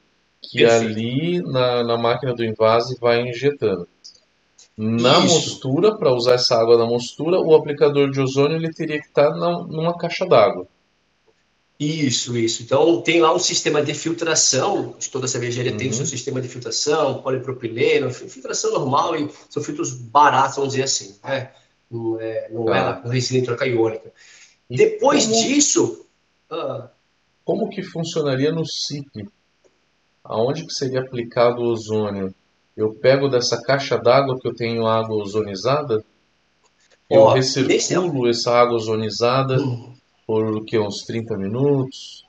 [0.41, 0.87] que Perfeito.
[0.87, 3.87] ali na, na máquina do invase vai injetando.
[4.77, 5.35] Na Isso.
[5.35, 9.31] mostura, para usar essa água na mostura, o aplicador de ozônio ele teria que estar
[9.31, 10.67] tá numa caixa d'água.
[11.79, 12.65] Isso, isso.
[12.65, 15.79] Então, tem lá um sistema de filtração, toda cervejaria uhum.
[15.79, 20.83] tem o seu sistema de filtração, polipropileno, filtração normal e são filtros baratos, vamos dizer
[20.83, 21.17] assim.
[21.23, 21.53] Né?
[21.89, 23.03] Não é, não é tá.
[23.05, 23.65] é resina intraca
[24.69, 26.07] Depois como, disso...
[26.51, 26.89] Ah,
[27.45, 29.29] como que funcionaria no SIP?
[30.25, 32.35] Aonde que seria aplicado o ozônio?
[32.77, 36.05] Eu pego dessa caixa d'água que eu tenho água ozonizada,
[37.09, 39.61] eu Ó, recirculo essa água ozonizada...
[39.61, 39.97] Uhum
[40.29, 42.27] por que uns 30 minutos?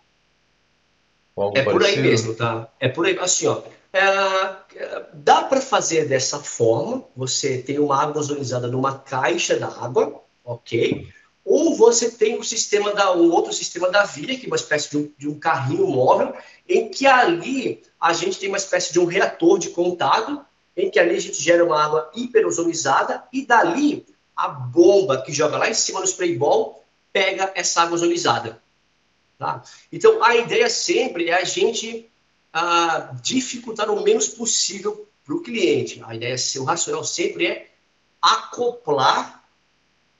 [1.54, 2.70] é por aí mesmo, tá?
[2.80, 3.62] É por aí, assim, ó.
[3.92, 7.04] É, dá para fazer dessa forma.
[7.14, 11.10] Você tem uma água ozonizada numa caixa d'água, ok?
[11.44, 14.56] Ou você tem o um sistema da um outro sistema da Vira, que é uma
[14.56, 16.34] espécie de um, de um carrinho móvel,
[16.70, 20.40] em que ali a gente tem uma espécie de um reator de contato,
[20.78, 25.58] em que ali a gente gera uma água hiperozonizada e dali a bomba que joga
[25.58, 26.79] lá em cima no spray ball
[27.12, 28.62] pega essa água ozonizada.
[29.38, 29.64] Tá?
[29.92, 32.10] Então, a ideia sempre é a gente
[32.52, 36.02] ah, dificultar o menos possível para o cliente.
[36.06, 37.72] A ideia, o racional sempre é
[38.22, 39.44] acoplar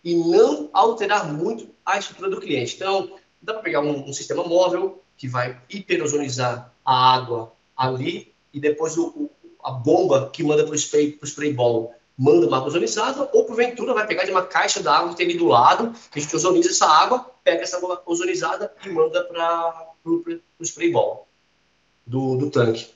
[0.04, 2.76] e não alterar muito a estrutura do cliente.
[2.76, 8.60] Então, dá para pegar um, um, sistema móvel que vai hiperozonizar a água ali e
[8.60, 9.32] depois o, o,
[9.64, 13.94] a bomba que manda para o spray, spray ball manda uma água ozonizada, ou porventura
[13.94, 16.86] vai pegar de uma caixa d'água que tem ali do lado, a gente ozoniza essa
[16.86, 21.30] água, pega essa água ozonizada e manda para o spray ball
[22.06, 22.90] do, do tanque.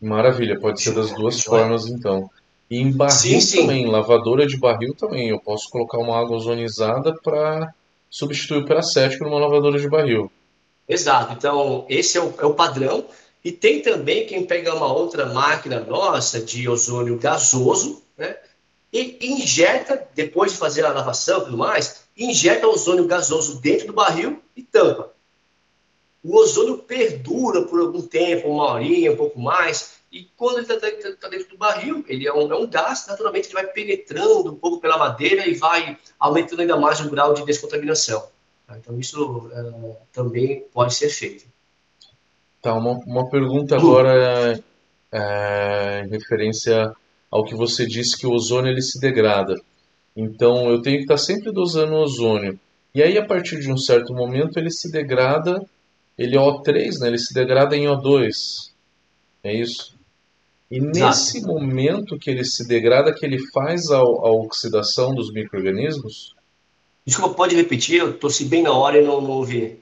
[0.00, 2.30] Maravilha, pode ser das duas formas então.
[2.70, 3.60] E em barril sim, sim.
[3.60, 7.74] também, lavadora de barril também, eu posso colocar uma água ozonizada para
[8.08, 10.32] substituir o peracético numa lavadora de barril.
[10.88, 13.04] Exato, então esse é o, é o padrão.
[13.44, 18.36] E tem também quem pega uma outra máquina nossa de ozônio gasoso, né?
[18.92, 23.92] E injeta, depois de fazer a lavação e tudo mais, injeta ozônio gasoso dentro do
[23.92, 25.12] barril e tampa.
[26.22, 30.76] O ozônio perdura por algum tempo, uma horinha, um pouco mais, e quando ele está
[31.20, 34.56] tá dentro do barril, ele é um, é um gás, naturalmente ele vai penetrando um
[34.56, 38.28] pouco pela madeira e vai aumentando ainda mais o grau de descontaminação.
[38.76, 41.49] Então isso é, também pode ser feito.
[42.62, 44.60] Tá, uma, uma pergunta agora
[45.12, 46.92] é, em referência
[47.30, 49.54] ao que você disse que o ozônio ele se degrada.
[50.16, 52.58] Então eu tenho que estar sempre dosando o ozônio.
[52.94, 55.62] E aí a partir de um certo momento ele se degrada,
[56.18, 57.08] ele é O3, né?
[57.08, 58.32] Ele se degrada em O2.
[59.42, 59.98] É isso?
[60.70, 66.34] E nesse momento que ele se degrada, que ele faz a, a oxidação dos micro-organismos?
[67.04, 68.00] Desculpa, pode repetir?
[68.00, 69.80] Eu torci bem na hora e não, não ouvi.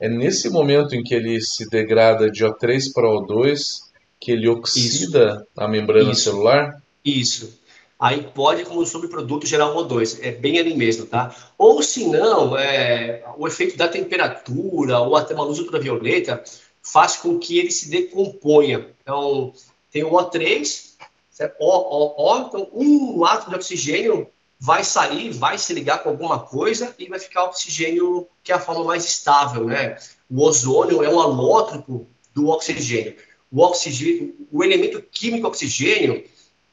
[0.00, 5.32] É nesse momento em que ele se degrada de O3 para O2 que ele oxida
[5.34, 5.46] Isso.
[5.56, 6.22] a membrana Isso.
[6.22, 6.82] celular?
[7.04, 7.58] Isso.
[7.98, 10.20] Aí pode, como subproduto, gerar O2.
[10.22, 11.34] É bem ali mesmo, tá?
[11.58, 16.42] Ou se não, é, o efeito da temperatura ou até uma luz ultravioleta
[16.82, 18.86] faz com que ele se decomponha.
[19.02, 19.52] Então,
[19.90, 20.94] tem o O3,
[21.30, 21.56] certo?
[21.60, 24.26] O, o, o, então um átomo de oxigênio
[24.60, 28.60] vai sair, vai se ligar com alguma coisa e vai ficar oxigênio, que é a
[28.60, 29.96] forma mais estável, né?
[30.28, 33.16] O ozônio é um alótropo do oxigênio.
[33.50, 36.22] O oxigênio, o elemento químico oxigênio,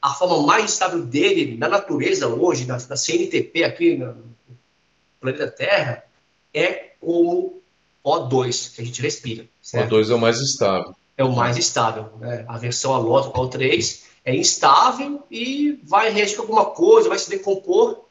[0.02, 4.14] a forma mais estável dele na natureza hoje, na, na CNTP aqui no
[5.18, 6.04] planeta Terra,
[6.52, 7.62] é como
[8.04, 9.48] O2, que a gente respira.
[9.62, 9.94] Certo?
[9.94, 10.94] O2 é o mais estável.
[11.16, 12.12] É o mais estável.
[12.20, 12.44] Né?
[12.46, 18.04] A versão alótropa O3 é instável e vai reagir com alguma coisa, vai se decompor.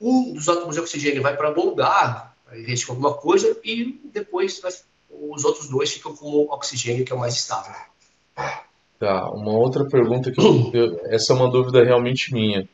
[0.00, 4.00] Um dos átomos de oxigênio vai para algum lugar, vai reagir com alguma coisa e
[4.12, 4.72] depois vai,
[5.10, 7.74] os outros dois ficam com o oxigênio, que é o mais estável.
[8.98, 12.68] Tá, uma outra pergunta que eu, essa é uma dúvida realmente minha.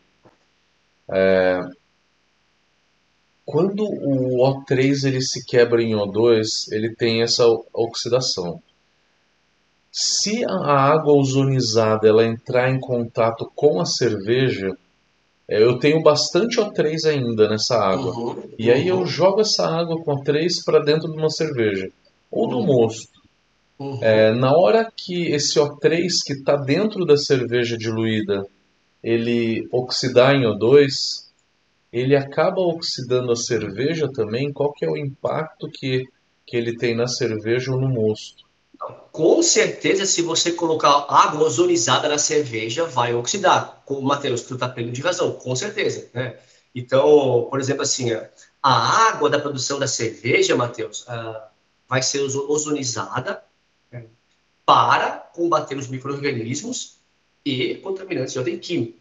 [1.11, 1.61] É,
[3.49, 8.63] quando o O3 ele se quebra em O2, ele tem essa oxidação.
[9.91, 14.77] Se a água ozonizada ela entrar em contato com a cerveja,
[15.49, 18.13] é, eu tenho bastante O3 ainda nessa água.
[18.13, 21.91] Uhum, e aí eu jogo essa água com O3 para dentro de uma cerveja
[22.31, 22.67] ou do uhum.
[22.67, 23.19] mosto.
[23.79, 23.99] Uhum.
[24.03, 28.45] É, na hora que esse O3 que está dentro da cerveja diluída
[29.03, 30.91] ele oxidar em O2,
[31.93, 34.53] ele acaba oxidando a cerveja também.
[34.53, 36.05] Qual que é o impacto que,
[36.47, 38.45] que ele tem na cerveja ou no mosto?
[39.11, 43.83] Com certeza, se você colocar água ozonizada na cerveja, vai oxidar.
[43.85, 46.39] Como Matheus, tu tá pelo de razão, com certeza, né?
[46.75, 48.13] Então, por exemplo, assim,
[48.63, 51.41] a água da produção da cerveja, Matheus, uh,
[51.89, 53.43] vai ser ozonizada
[53.91, 54.05] né,
[54.65, 56.99] para combater os micro-organismos
[57.45, 58.99] e contaminantes de ordem química.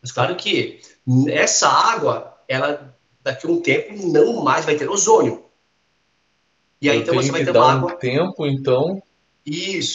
[0.00, 0.80] Mas claro que
[1.28, 5.44] essa água, ela daqui a um tempo não mais vai ter ozônio.
[6.80, 7.92] E aí Eu então você vai ter uma água.
[7.92, 9.02] Um tempo, então.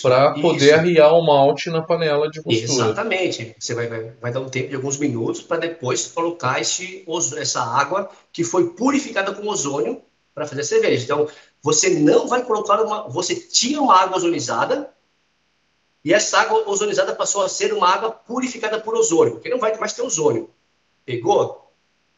[0.02, 0.76] Para poder isso.
[0.76, 2.64] arriar o malte na panela de costura.
[2.64, 3.56] Exatamente.
[3.60, 7.06] Você vai, vai, vai dar um tempo de alguns minutos para depois colocar esse,
[7.38, 10.02] essa água que foi purificada com ozônio
[10.34, 11.04] para fazer a cerveja.
[11.04, 11.28] Então,
[11.62, 13.08] você não vai colocar uma.
[13.10, 14.92] Você tinha uma água ozonizada
[16.04, 19.76] e essa água ozonizada passou a ser uma água purificada por ozônio, porque não vai
[19.78, 20.50] mais ter ozônio.
[21.04, 21.65] Pegou?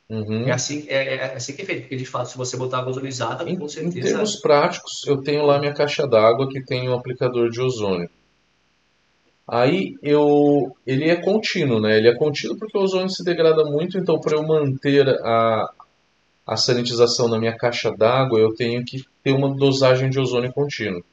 [0.09, 0.47] Uhum.
[0.47, 2.91] É, assim, é, é, assim que é feito, porque de fato, se você botar água
[2.91, 3.99] ozonizada, em, com certeza.
[3.99, 8.09] Em termos práticos, eu tenho lá minha caixa d'água que tem um aplicador de ozônio.
[9.45, 11.97] Aí eu, ele é contínuo, né?
[11.97, 15.73] Ele é contínuo porque o ozônio se degrada muito, então para eu manter a,
[16.45, 21.03] a sanitização na minha caixa d'água, eu tenho que ter uma dosagem de ozônio contínuo.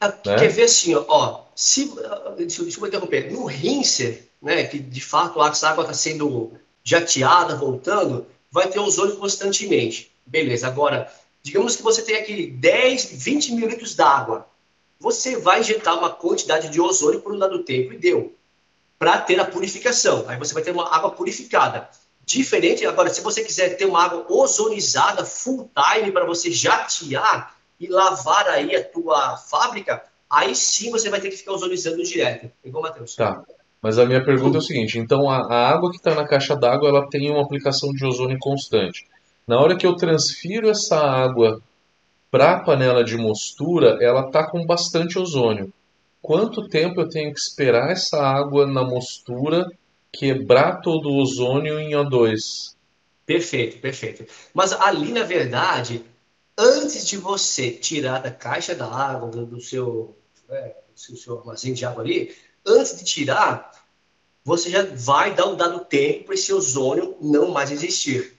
[0.00, 0.36] Ah, né?
[0.36, 1.92] Quer ver assim, ó, se,
[2.36, 6.52] deixa, deixa eu interromper, no rinser, né, que de fato a água está sendo
[6.84, 10.12] jateada, voltando, vai ter ozônio constantemente.
[10.26, 14.46] Beleza, agora, digamos que você tem aqui 10, 20 mil litros d'água.
[15.00, 18.34] Você vai injetar uma quantidade de ozônio por um dado tempo e deu.
[18.98, 20.24] Para ter a purificação.
[20.28, 21.88] Aí você vai ter uma água purificada.
[22.24, 27.86] Diferente, agora, se você quiser ter uma água ozonizada full time para você jatear e
[27.86, 32.50] lavar aí a tua fábrica, aí sim você vai ter que ficar ozonizando direto.
[32.62, 33.14] Pegou, Matheus?
[33.14, 33.44] Tá.
[33.84, 36.56] Mas a minha pergunta é o seguinte: então a, a água que está na caixa
[36.56, 39.06] d'água ela tem uma aplicação de ozônio constante.
[39.46, 41.60] Na hora que eu transfiro essa água
[42.30, 45.70] para a panela de mostura, ela está com bastante ozônio.
[46.22, 49.70] Quanto tempo eu tenho que esperar essa água na mostura
[50.10, 52.38] quebrar todo o ozônio em O2?
[53.26, 54.24] Perfeito, perfeito.
[54.54, 56.02] Mas ali, na verdade,
[56.56, 60.16] antes de você tirar da caixa da água, do, seu,
[60.48, 60.74] é,
[61.10, 62.34] do seu armazém de água ali,
[62.66, 63.72] antes de tirar,
[64.44, 68.34] você já vai dar um dado tempo para esse ozônio não mais existir.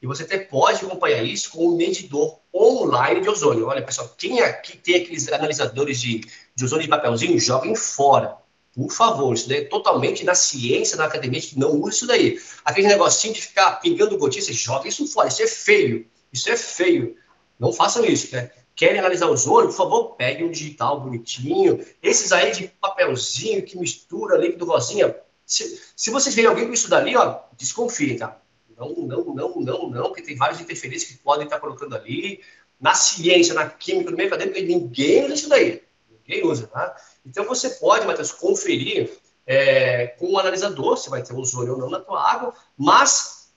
[0.00, 3.66] E você até pode acompanhar isso com um medidor online de ozônio.
[3.66, 6.20] Olha, pessoal, quem aqui tem aqueles analisadores de,
[6.54, 8.36] de ozônio de papelzinho, joguem fora.
[8.74, 12.40] Por favor, isso daí é totalmente na ciência, na academia, que não usa isso daí.
[12.64, 15.28] Aquele negocinho de ficar pingando gotinha, você joga isso fora.
[15.28, 16.06] Isso é feio.
[16.32, 17.16] Isso é feio.
[17.58, 18.36] Não façam isso.
[18.36, 18.52] Né?
[18.78, 19.70] Querem analisar o ozônio?
[19.70, 21.84] Por favor, peguem um digital bonitinho.
[22.00, 25.16] Esses aí de papelzinho que mistura líquido rosinha.
[25.44, 28.40] Se, se vocês verem alguém com isso dali, ó, desconfiem, tá?
[28.76, 32.40] Não, não, não, não, não, porque tem várias interferências que podem estar colocando ali.
[32.80, 35.82] Na ciência, na química, no meio acadêmico, ninguém usa isso daí.
[36.08, 36.96] Ninguém usa, tá?
[37.26, 39.10] Então você pode, Matheus, conferir
[39.44, 43.50] é, com o analisador se vai ter ozônio ou não na tua água, mas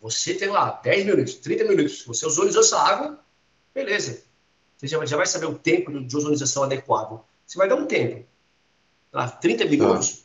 [0.00, 3.20] você tem lá 10 minutos, 30 minutos, você ozonizou essa água,
[3.72, 4.31] beleza
[4.82, 7.20] você já, já vai saber o tempo de ozonização adequado.
[7.46, 8.24] Você vai dar um tempo,
[9.12, 9.28] tá?
[9.28, 10.16] 30 minutos, tá.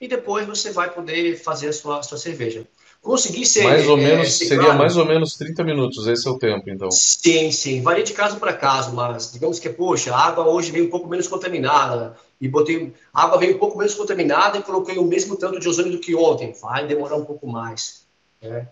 [0.00, 2.66] e depois você vai poder fazer a sua, a sua cerveja.
[3.00, 3.64] Conseguir ser.
[3.64, 4.78] Mais ou é, menos, seria claro.
[4.78, 6.90] mais ou menos 30 minutos, esse é o tempo, então.
[6.90, 7.82] Sim, sim.
[7.82, 11.08] Varia de caso para caso, mas digamos que, poxa, a água hoje veio um pouco
[11.08, 12.92] menos contaminada, e botei.
[13.14, 15.98] A água veio um pouco menos contaminada e coloquei o mesmo tanto de ozônio do
[15.98, 16.52] que ontem.
[16.60, 18.04] Vai demorar um pouco mais.
[18.40, 18.66] Né?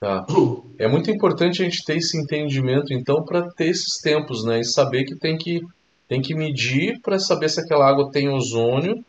[0.00, 0.24] Tá.
[0.78, 4.60] É muito importante a gente ter esse entendimento, então, para ter esses tempos, né?
[4.60, 5.60] E saber que tem que,
[6.06, 9.04] tem que medir para saber se aquela água tem ozônio,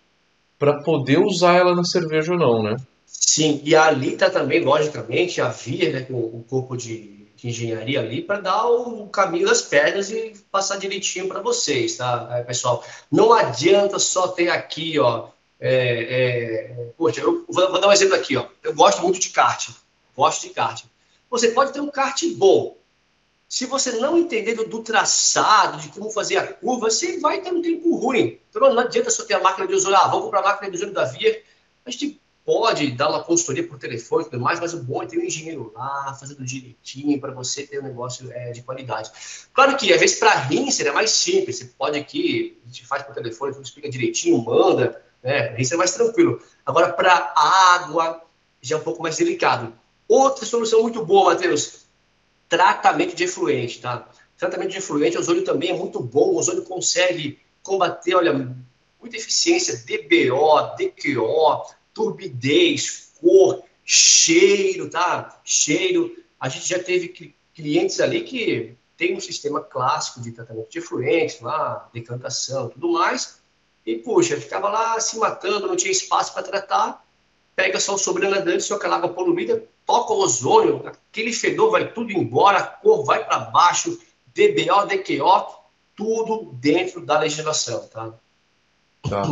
[0.58, 2.76] para poder usar ela na cerveja ou não, né?
[3.06, 8.00] Sim, e ali está também, logicamente, a via, né, com o corpo de, de engenharia
[8.00, 12.84] ali, para dar o caminho das pedras e passar direitinho para vocês, tá, pessoal?
[13.12, 15.28] Não adianta só ter aqui, ó.
[15.60, 18.46] É, é, poxa, eu vou, vou, dar um exemplo aqui, ó.
[18.64, 19.70] Eu gosto muito de kart,
[20.16, 20.84] gosto de kart.
[21.30, 22.78] Você pode ter um kart bom.
[23.48, 27.52] Se você não entender do, do traçado, de como fazer a curva, você vai ter
[27.52, 28.40] um tempo ruim.
[28.50, 29.98] Então não adianta só ter a máquina de ozônio.
[29.98, 31.42] Ah, vamos comprar a máquina de ozônio da Via.
[31.86, 35.06] A gente pode dar uma consultoria por telefone e tudo mais, mas o bom é
[35.06, 39.12] ter um engenheiro lá, fazendo direitinho, para você ter um negócio é, de qualidade.
[39.54, 41.58] Claro que, às vezes, para rinser é mais simples.
[41.58, 45.50] Você pode aqui, a gente faz por telefone, tudo explica direitinho, manda, né?
[45.56, 46.42] Rinser é mais tranquilo.
[46.66, 48.24] Agora, para água,
[48.62, 49.72] já é um pouco mais delicado.
[50.10, 51.86] Outra solução muito boa, Matheus,
[52.50, 54.10] tratamento de efluente, tá?
[54.36, 58.34] Tratamento de efluente, o ozônio também é muito bom, o ozônio consegue combater, olha,
[59.00, 65.40] muita eficiência, DBO, DQO, turbidez, cor, cheiro, tá?
[65.46, 66.16] Cheiro.
[66.40, 71.40] A gente já teve clientes ali que tem um sistema clássico de tratamento de efluentes,
[71.40, 73.40] lá, decantação tudo mais.
[73.86, 77.06] E, puxa, ficava lá se matando, não tinha espaço para tratar.
[77.56, 82.12] Pega só o sobrenadante, só aquela água poluída, toca o ozônio, aquele fedor vai tudo
[82.12, 83.98] embora, a cor vai para baixo,
[84.28, 85.48] DBO, DQO,
[85.96, 88.14] tudo dentro da legislação, tá?
[89.10, 89.24] Tá.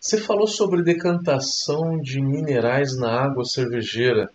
[0.00, 4.28] Você falou sobre decantação de minerais na água cervejeira.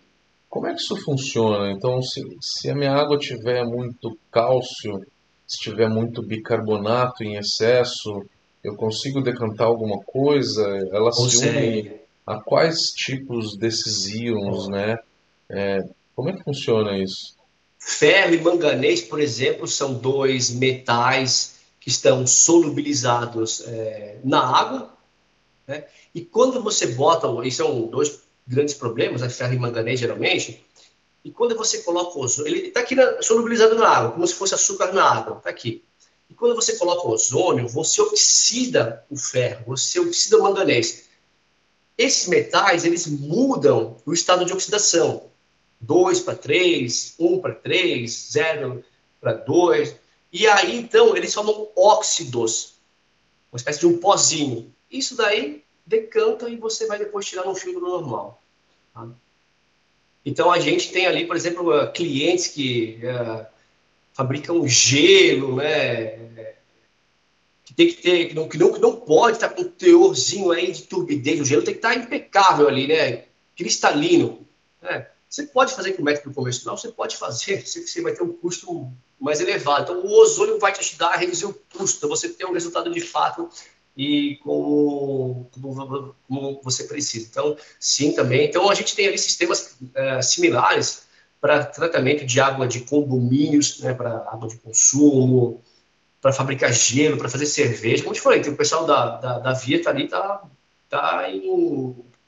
[0.48, 1.70] Como é que isso funciona?
[1.70, 5.04] Então, se, se a minha água tiver muito cálcio,
[5.46, 8.24] se tiver muito bicarbonato em excesso,
[8.64, 10.66] eu consigo decantar alguma coisa?
[10.90, 14.96] Ela se une a quais tipos desses íons, né?
[15.48, 15.84] É,
[16.14, 17.36] como é que funciona isso?
[17.78, 24.98] Ferro e manganês, por exemplo, são dois metais que estão solubilizados é, na água
[25.68, 25.84] né?
[26.14, 29.28] E quando você bota, isso são dois grandes problemas, né?
[29.28, 30.64] ferro e manganês geralmente,
[31.22, 34.54] e quando você coloca ozônio, ele está aqui na, solubilizado na água, como se fosse
[34.54, 35.84] açúcar na água, está aqui.
[36.30, 41.08] E quando você coloca ozônio, você oxida o ferro, você oxida o manganês.
[41.96, 45.28] Esses metais, eles mudam o estado de oxidação.
[45.80, 48.84] 2 para 3, 1 para 3, 0
[49.20, 49.96] para 2.
[50.32, 52.74] E aí, então, eles formam óxidos,
[53.52, 54.72] uma espécie de um pozinho.
[54.90, 58.42] Isso daí decanta e você vai depois tirar no filtro normal.
[58.92, 59.08] Tá?
[60.24, 63.46] Então a gente tem ali, por exemplo, uh, clientes que uh,
[64.12, 66.18] fabricam gelo, né?
[67.64, 70.50] Que tem que ter, que não, que não, que não pode estar com um teorzinho
[70.50, 71.40] aí de turbidez.
[71.40, 73.24] O gelo tem que estar impecável ali, né?
[73.56, 74.46] Cristalino.
[74.82, 75.06] Né?
[75.28, 79.40] Você pode fazer com método convencional, você pode fazer, você vai ter um custo mais
[79.40, 79.82] elevado.
[79.82, 83.00] Então, o ozônio vai te ajudar a reduzir o custo, você ter um resultado de
[83.00, 83.48] fato
[83.96, 87.26] e como, como, como, você precisa.
[87.30, 88.46] Então, sim, também.
[88.46, 91.08] Então, a gente tem ali sistemas é, similares
[91.40, 95.62] para tratamento de água de condomínios, né, para água de consumo,
[96.20, 98.02] para fabricar gelo, para fazer cerveja.
[98.02, 100.42] Como eu te falei, tem o pessoal da, da, da Vieta ali, tá,
[100.88, 101.48] tá em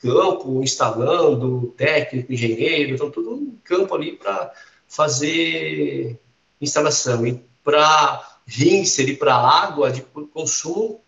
[0.02, 4.52] campo, instalando, técnico, engenheiro, então tudo em campo ali para
[4.88, 6.18] fazer
[6.60, 7.26] instalação.
[7.26, 11.00] E para rinser e para água de consumo,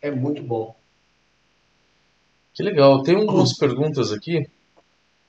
[0.00, 0.74] é muito bom.
[2.52, 3.02] Que legal.
[3.02, 4.46] Tem algumas perguntas aqui.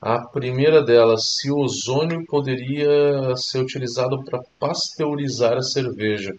[0.02, 6.36] A primeira delas, se o ozônio poderia ser utilizado para pasteurizar a cerveja.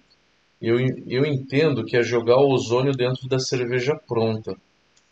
[0.61, 4.55] Eu, eu entendo que é jogar o ozônio dentro da cerveja pronta.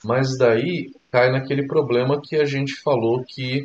[0.04, 3.64] Mas daí cai naquele problema que a gente falou que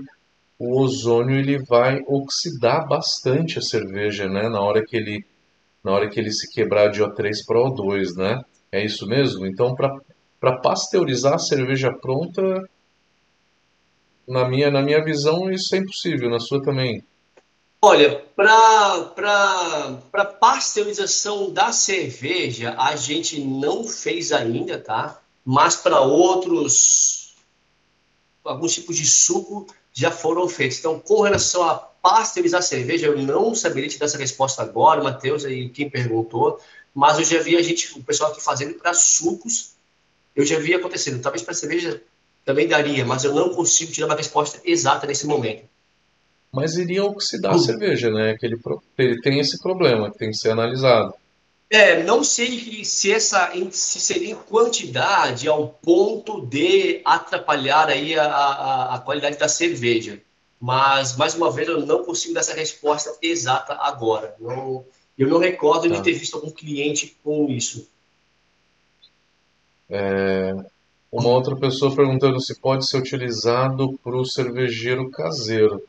[0.60, 4.50] o ozônio ele vai oxidar bastante a cerveja, né?
[4.50, 5.26] Na hora que ele,
[5.84, 8.44] na hora que ele se quebrar de O3 para O2, né?
[8.72, 9.46] É isso mesmo?
[9.46, 12.68] Então, para pasteurizar a cerveja pronta,
[14.28, 17.04] na minha, na minha visão, isso é impossível, na sua também.
[17.82, 25.22] Olha, para pasteurização da cerveja, a gente não fez ainda, tá?
[25.50, 27.34] Mas para outros,
[28.44, 30.80] alguns tipos de suco, já foram feitos.
[30.80, 35.46] Então, com relação a pasteurizar cerveja, eu não saberia te dar essa resposta agora, Matheus,
[35.46, 36.60] aí quem perguntou,
[36.94, 39.72] mas eu já vi a gente, o pessoal aqui fazendo para sucos,
[40.36, 41.22] eu já vi acontecendo.
[41.22, 42.02] Talvez para cerveja
[42.44, 45.64] também daria, mas eu não consigo te dar uma resposta exata nesse momento.
[46.52, 48.36] Mas iria oxidar a cerveja, né?
[48.38, 48.60] Que ele,
[48.98, 51.14] ele tem esse problema que tem que ser analisado.
[51.70, 58.26] É, não sei se essa se seria em quantidade ao ponto de atrapalhar aí a,
[58.26, 60.22] a, a, qualidade da cerveja.
[60.60, 64.34] Mas, mais uma vez, eu não consigo dar essa resposta exata agora.
[64.40, 64.86] Não,
[65.18, 65.96] eu não recordo tá.
[65.96, 67.88] de ter visto algum cliente com isso.
[69.90, 70.54] É,
[71.12, 75.84] uma outra pessoa perguntando se pode ser utilizado para o cervejeiro caseiro.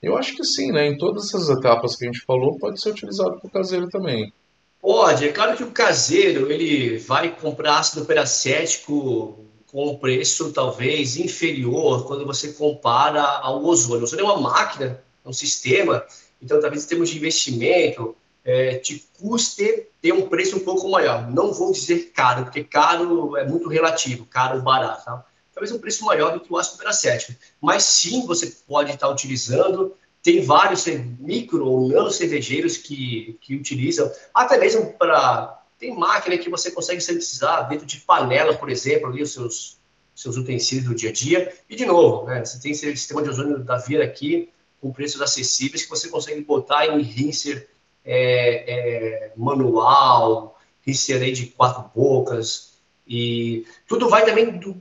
[0.00, 0.86] Eu acho que sim, né?
[0.86, 4.32] Em todas essas etapas que a gente falou, pode ser utilizado para o caseiro também.
[4.80, 11.16] Pode, é claro que o caseiro ele vai comprar ácido peracético com um preço talvez
[11.16, 14.00] inferior quando você compara ao ozônio.
[14.00, 16.04] O ozônio é uma máquina, é um sistema,
[16.40, 21.30] então talvez em termos de investimento é, te custe ter um preço um pouco maior.
[21.30, 25.04] Não vou dizer caro, porque caro é muito relativo, caro ou barato.
[25.04, 25.24] Tá?
[25.52, 27.38] Talvez um preço maior do que o ácido peracético.
[27.60, 30.86] Mas sim, você pode estar utilizando tem vários
[31.18, 35.56] micro ou nano cervejeiros que, que utilizam, até mesmo para.
[35.78, 39.78] Tem máquina que você consegue sintetizar dentro de panela, por exemplo, ali os seus,
[40.12, 41.52] seus utensílios do dia a dia.
[41.70, 44.50] E, de novo, né, você tem esse sistema de ozônio da Vira aqui,
[44.80, 47.68] com preços acessíveis, que você consegue botar em rinser
[48.04, 52.72] é, é, manual, rinser aí de quatro bocas.
[53.06, 54.76] E tudo vai também do,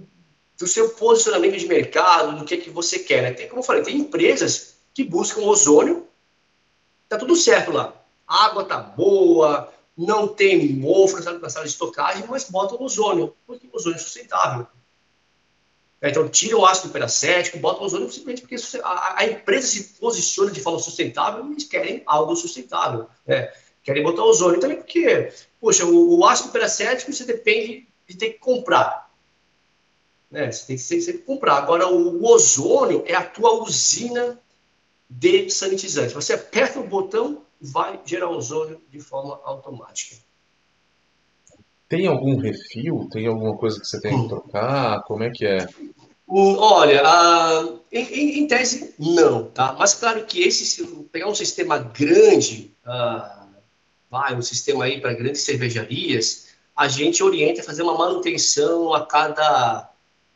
[0.57, 3.21] do seu posicionamento de mercado, do que, é que você quer.
[3.21, 3.33] Né?
[3.33, 6.07] Tem, como eu falei, tem empresas que buscam ozônio.
[7.07, 7.93] Tá tudo certo lá.
[8.25, 13.75] Água tá boa, não tem mofo na sala de estocagem, mas botam ozônio, porque o
[13.75, 14.65] ozônio é sustentável.
[16.01, 20.79] Então, tira o ácido peracético, botam ozônio simplesmente porque a, empresa se posiciona de forma
[20.79, 23.07] sustentável e eles querem algo sustentável.
[23.23, 23.53] Né?
[23.83, 25.31] Querem botar ozônio também porque,
[25.61, 29.11] poxa, o, o ácido peracético você depende de ter que comprar.
[30.31, 30.51] Né?
[30.51, 31.57] Você tem que sempre comprar.
[31.57, 34.41] Agora, o, o ozônio é a tua usina
[35.09, 36.13] de sanitizante.
[36.13, 40.17] Você aperta o botão, vai gerar ozônio de forma automática.
[41.87, 43.07] Tem algum refil?
[43.11, 44.27] Tem alguma coisa que você tem que hum.
[44.27, 45.03] trocar?
[45.03, 45.67] Como é que é?
[46.29, 47.01] Olha,
[47.89, 49.73] em, em, em, tese, não, tá?
[49.79, 52.75] Mas claro que esse, pegar um sistema grande,
[54.11, 59.05] vai, um sistema aí para grandes cervejarias, a gente orienta a fazer uma manutenção a
[59.05, 59.89] cada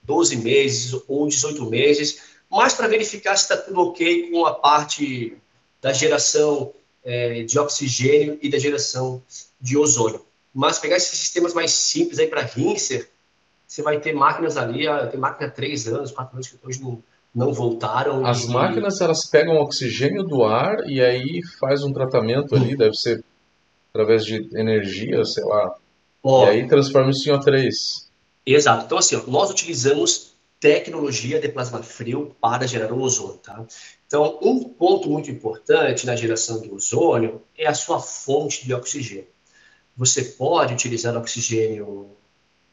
[0.04, 5.38] 12 meses ou 18 meses, mas para verificar se está tudo ok com a parte
[5.82, 6.74] da geração
[7.04, 9.22] é, de oxigênio e da geração
[9.60, 10.24] de ozônio.
[10.54, 13.10] Mas pegar esses sistemas mais simples aí para rinser,
[13.66, 17.02] você vai ter máquinas ali, tem máquina há três anos, quatro anos que hoje não,
[17.34, 18.26] não voltaram.
[18.26, 18.50] As e...
[18.50, 23.24] máquinas elas pegam oxigênio do ar e aí faz um tratamento ali, deve ser
[23.94, 25.74] através de energia, sei lá.
[26.26, 27.72] e aí transforma isso em O3.
[28.46, 28.86] Exato.
[28.86, 30.31] Então assim, ó, nós utilizamos
[30.62, 33.38] tecnologia de plasma frio para gerar o ozônio.
[33.38, 33.66] Tá?
[34.06, 39.28] Então, um ponto muito importante na geração do ozônio é a sua fonte de oxigênio.
[39.98, 42.16] Você pode utilizar oxigênio,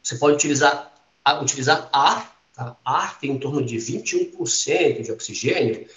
[0.01, 0.93] você pode utilizar,
[1.41, 2.77] utilizar ar, tá?
[2.85, 5.87] ar tem em torno de 21% de oxigênio,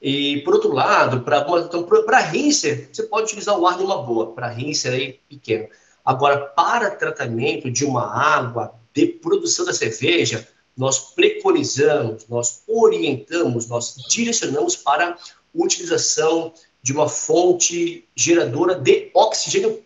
[0.00, 1.86] e, por outro lado, para então,
[2.30, 5.68] rinser, você pode utilizar o ar numa boa, para rinser aí pequeno.
[6.04, 10.46] Agora, para tratamento de uma água de produção da cerveja,
[10.78, 11.12] nós
[11.48, 15.18] preconizamos, nós orientamos, nós direcionamos para a
[15.54, 19.82] utilização de uma fonte geradora de oxigênio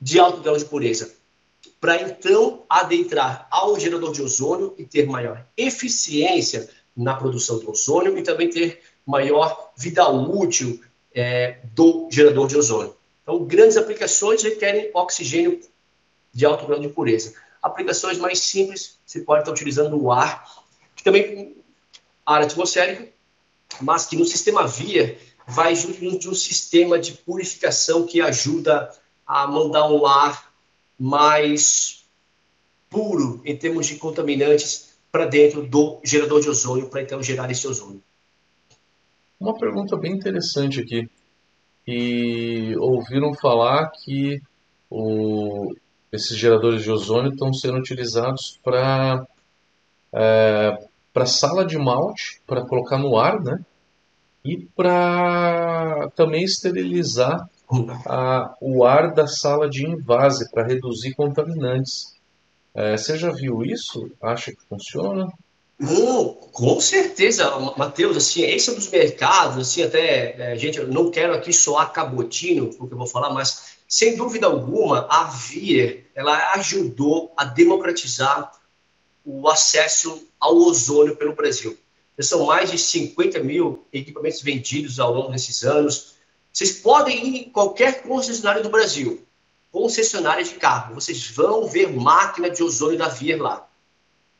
[0.00, 1.12] de alto grau de pureza,
[1.80, 8.16] para então adentrar ao gerador de ozônio e ter maior eficiência na produção do ozônio
[8.16, 10.80] e também ter maior vida útil
[11.12, 12.94] é, do gerador de ozônio.
[13.22, 15.60] Então, grandes aplicações requerem oxigênio
[16.32, 17.34] de alto grau de pureza.
[17.62, 20.63] Aplicações mais simples, você pode estar utilizando o ar,
[21.04, 21.56] que também
[22.24, 23.12] ar atmosférico,
[23.80, 28.90] mas que no sistema via vai junto de um sistema de purificação que ajuda
[29.26, 30.50] a mandar um ar
[30.98, 32.04] mais
[32.88, 37.66] puro em termos de contaminantes para dentro do gerador de ozônio, para então gerar esse
[37.66, 38.02] ozônio.
[39.38, 41.08] Uma pergunta bem interessante aqui.
[41.86, 44.40] E ouviram falar que
[44.88, 45.74] o,
[46.10, 49.26] esses geradores de ozônio estão sendo utilizados para
[50.14, 50.78] é,
[51.14, 53.60] para sala de malte, para colocar no ar, né?
[54.44, 57.48] E para também esterilizar
[58.04, 62.12] a, o ar da sala de invase, para reduzir contaminantes.
[62.74, 64.10] É, você já viu isso?
[64.20, 65.32] Acha que funciona?
[65.78, 70.88] Não, com certeza, Matheus, assim, esse é um dos mercados, assim, até, é, gente, eu
[70.88, 76.06] não quero aqui soar cabotino, porque eu vou falar, mas, sem dúvida alguma, a Vier,
[76.14, 78.52] ela ajudou a democratizar
[79.24, 81.78] o acesso ao ozônio pelo Brasil.
[82.20, 86.16] São mais de 50 mil equipamentos vendidos ao longo desses anos.
[86.52, 89.26] Vocês podem ir em qualquer concessionária do Brasil,
[89.72, 93.66] concessionária de carro, vocês vão ver máquina de ozônio da Vier lá.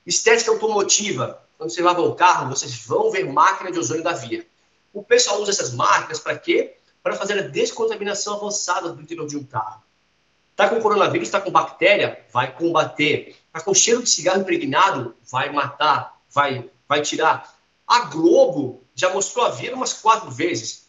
[0.07, 4.46] Estética automotiva, quando você lava o carro, vocês vão ver máquina de ozônio da Via.
[4.92, 6.76] O pessoal usa essas máquinas para quê?
[7.02, 9.82] Para fazer a descontaminação avançada do interior de um carro.
[10.55, 13.36] Está com coronavírus, está com bactéria, vai combater.
[13.48, 17.52] Está com cheiro de cigarro impregnado, vai matar, vai, vai tirar.
[17.84, 20.84] A Globo já mostrou a Via umas quatro vezes.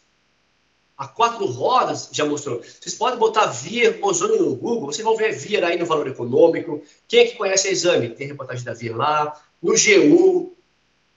[0.96, 2.62] A quatro rodas já mostrou.
[2.62, 6.80] Vocês podem botar Via ozônio no Google, vocês vão ver Via aí no valor econômico.
[7.08, 8.10] Quem é que conhece a exame?
[8.10, 9.36] Tem reportagem da Via lá.
[9.60, 10.48] No G1,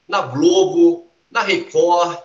[0.07, 2.17] na Globo, na Record,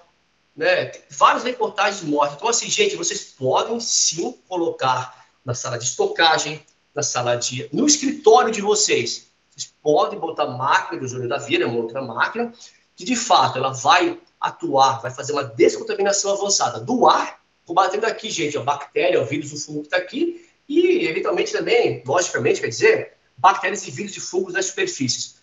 [0.56, 0.90] né?
[1.10, 2.36] várias reportagens mortas.
[2.36, 6.64] Então, assim, gente, vocês podem sim colocar na sala de estocagem,
[6.94, 7.68] na sala de.
[7.72, 9.28] no escritório de vocês.
[9.50, 12.52] Vocês podem botar máquina de ozônio da vida, uma outra máquina,
[12.96, 18.30] que de fato ela vai atuar, vai fazer uma descontaminação avançada do ar, combatendo aqui,
[18.30, 22.68] gente, a bactéria, o vírus, o fungo que está aqui, e eventualmente também, logicamente, quer
[22.68, 25.42] dizer, bactérias e vírus e fungos nas superfícies.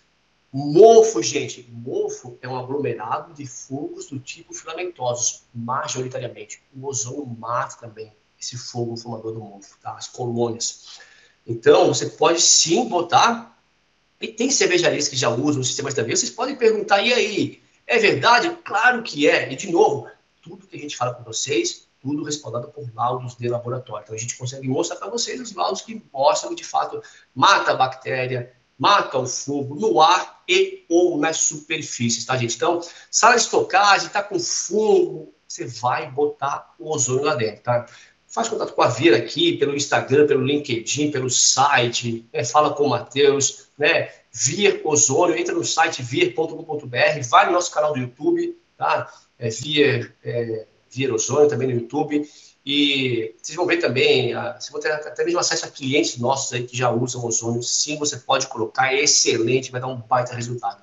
[0.52, 6.62] Mofo, gente, mofo é um aglomerado de fungos do tipo filamentosos, majoritariamente.
[6.74, 8.12] O ozônio mata também
[8.42, 9.92] esse fogo fumador do mofo, tá?
[9.92, 10.98] as colônias.
[11.46, 13.56] Então, você pode sim botar,
[14.20, 18.50] e tem cervejarias que já usam sistemas também, vocês podem perguntar, e aí, é verdade?
[18.64, 19.52] Claro que é.
[19.52, 20.08] E, de novo,
[20.42, 24.02] tudo que a gente fala com vocês, tudo respaldado por laudos de laboratório.
[24.04, 27.00] Então, a gente consegue mostrar para vocês os laudos que mostram de fato,
[27.34, 32.56] mata a bactéria, mata o fogo no ar e ou nas superfícies, tá, gente?
[32.56, 32.80] Então,
[33.10, 37.86] sala de estocagem, tá com fungo, você vai botar o ozônio lá dentro, tá?
[38.32, 42.42] Faz contato com a Vira aqui, pelo Instagram, pelo LinkedIn, pelo site, né?
[42.42, 44.08] fala com o Matheus, né?
[44.32, 49.12] Vir Ozônio, entra no site vir.com.br, vai no nosso canal do YouTube, tá?
[49.38, 52.26] É, Vir, é, Vir Ozônio também no YouTube.
[52.64, 56.64] E vocês vão ver também, vocês vão ter até mesmo acesso a clientes nossos aí
[56.64, 57.62] que já usam ozônio.
[57.62, 60.82] Sim, você pode colocar, é excelente, vai dar um baita resultado.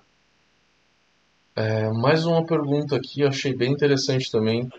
[1.55, 4.69] É, mais uma pergunta aqui, achei bem interessante também.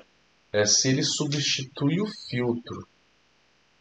[0.53, 2.87] É se ele substitui o filtro.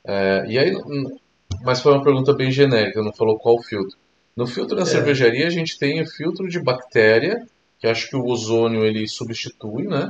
[0.06, 1.18] É, e aí, hum,
[1.64, 3.98] mas foi uma pergunta bem genérica, não falou qual filtro.
[4.36, 4.86] No filtro da é.
[4.86, 7.46] cervejaria a gente tem o filtro de bactéria,
[7.80, 10.10] que acho que o ozônio ele substitui, né?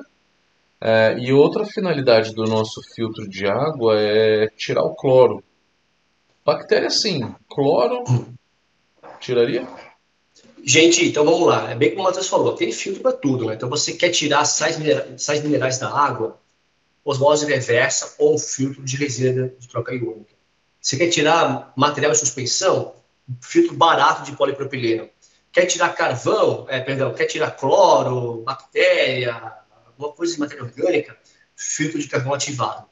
[0.82, 5.44] É, e outra finalidade do nosso filtro de água é tirar o cloro.
[6.46, 8.04] Bactéria sim, cloro
[9.20, 9.68] tiraria?
[10.64, 11.72] Gente, então vamos lá.
[11.72, 13.56] É bem como o Matheus falou, tem filtro para tudo, né?
[13.56, 16.38] Então você quer tirar sais, minerais, sais minerais da água,
[17.04, 20.34] osmose reversa ou filtro de resina de troca iônica.
[20.82, 22.96] Você quer tirar material de suspensão,
[23.42, 25.10] filtro barato de polipropileno.
[25.52, 29.34] Quer tirar carvão, é, perdão, quer tirar cloro, bactéria,
[29.88, 31.18] alguma coisa de matéria orgânica,
[31.56, 32.88] filtro de carvão ativado.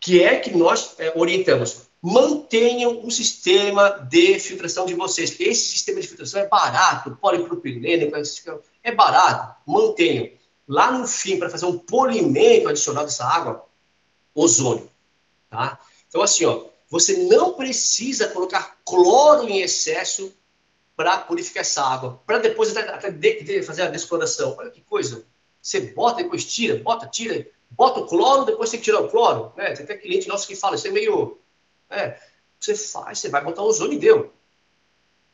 [0.00, 1.82] Que é que nós é, orientamos.
[2.02, 5.36] Mantenham o sistema de filtração de vocês.
[5.38, 8.10] Esse sistema de filtração é barato, polipropileno,
[8.82, 9.54] é barato.
[9.64, 10.30] Mantenham.
[10.68, 13.66] Lá no fim, para fazer um polimento adicional dessa água,
[14.34, 14.90] ozônio.
[15.50, 15.78] Tá?
[16.08, 20.32] Então, assim, ó, você não precisa colocar cloro em excesso
[20.94, 24.54] para purificar essa água, para depois até, até de, de fazer a descloração.
[24.58, 25.24] Olha que coisa.
[25.60, 29.52] Você bota, depois tira, bota, tira, bota o cloro, depois tem que tirar o cloro.
[29.56, 29.72] Né?
[29.72, 31.38] Tem até cliente nosso que fala, isso é meio.
[31.88, 32.18] É,
[32.58, 34.32] você faz, você vai botar ozônio e deu.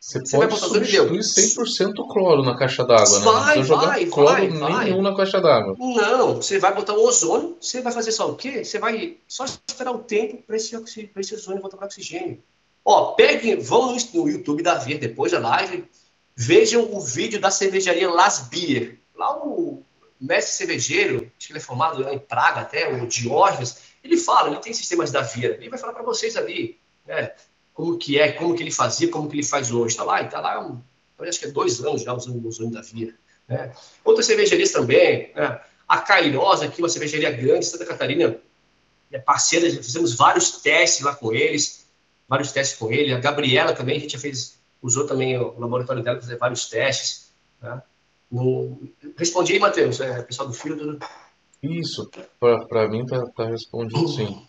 [0.00, 3.24] Você, você pode substituir 100% cloro na caixa d'água, né?
[3.24, 5.10] Vai, não jogar vai, cloro vai, nenhum vai.
[5.10, 5.76] na caixa d'água.
[5.78, 8.64] Não, você vai botar o ozônio, você vai fazer só o quê?
[8.64, 10.76] Você vai só esperar o tempo para esse,
[11.16, 12.42] esse ozônio voltar para oxigênio.
[12.84, 15.84] Ó, peguem, vão no YouTube da Vir depois da live,
[16.34, 18.98] vejam o vídeo da cervejaria Las Beer.
[19.16, 19.82] Lá o
[20.20, 24.58] mestre cervejeiro, acho que ele é formado em Praga até, o Diógenes, ele fala, ele
[24.58, 27.32] tem sistemas da Via, ele vai falar para vocês ali, né,
[27.78, 29.92] como que é, como que ele fazia, como que ele faz hoje.
[29.92, 30.82] Está lá, está lá, um,
[31.20, 33.14] acho que é dois anos já usando o ozônio da Via.
[33.46, 33.72] Né.
[34.04, 38.36] Outras cervejarias também, né, a Cairosa aqui, uma cervejaria grande, Santa Catarina,
[39.12, 41.86] é parceira, fizemos vários testes lá com eles,
[42.28, 43.14] vários testes com ele.
[43.14, 46.68] A Gabriela também, a gente já fez, usou também o laboratório dela para fazer vários
[46.68, 47.32] testes.
[47.62, 47.80] Né?
[48.28, 48.90] No...
[49.16, 50.98] Respondi aí, Matheus, é, pessoal do filtro.
[51.62, 52.10] Isso,
[52.40, 54.44] para mim tá, tá respondido sim.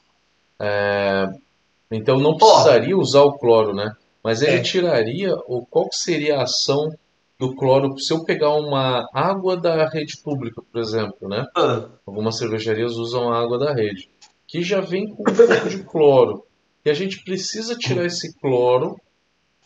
[0.59, 1.27] É,
[1.91, 3.93] então não precisaria oh, usar o cloro, né?
[4.23, 4.61] Mas ele é.
[4.61, 6.89] tiraria, ou qual seria a ação
[7.39, 11.45] do cloro, se eu pegar uma água da rede pública, por exemplo, né?
[11.55, 14.09] Ah, Algumas cervejarias usam a água da rede,
[14.45, 16.45] que já vem com um pouco de cloro.
[16.83, 18.99] E a gente precisa tirar esse cloro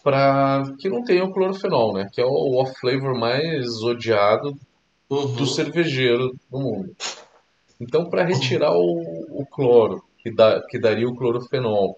[0.04, 2.08] para que não tenha o clorofenol, né?
[2.12, 4.54] Que é o off-flavor mais odiado
[5.10, 6.96] do uhum, cervejeiro do mundo.
[7.80, 11.98] Então, para retirar o, o cloro, que, dá, que daria o clorofenol,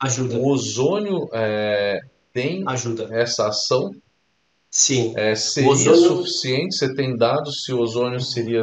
[0.00, 2.00] ajuda, o ozônio é,
[2.32, 3.08] tem ajuda.
[3.12, 3.90] essa ação
[4.70, 5.12] Sim.
[5.16, 6.74] É, seria ozônio, suficiente?
[6.74, 8.60] Você tem dados se o ozônio seria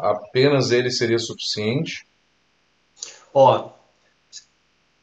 [0.00, 2.04] apenas ele seria suficiente?
[3.34, 3.70] ó,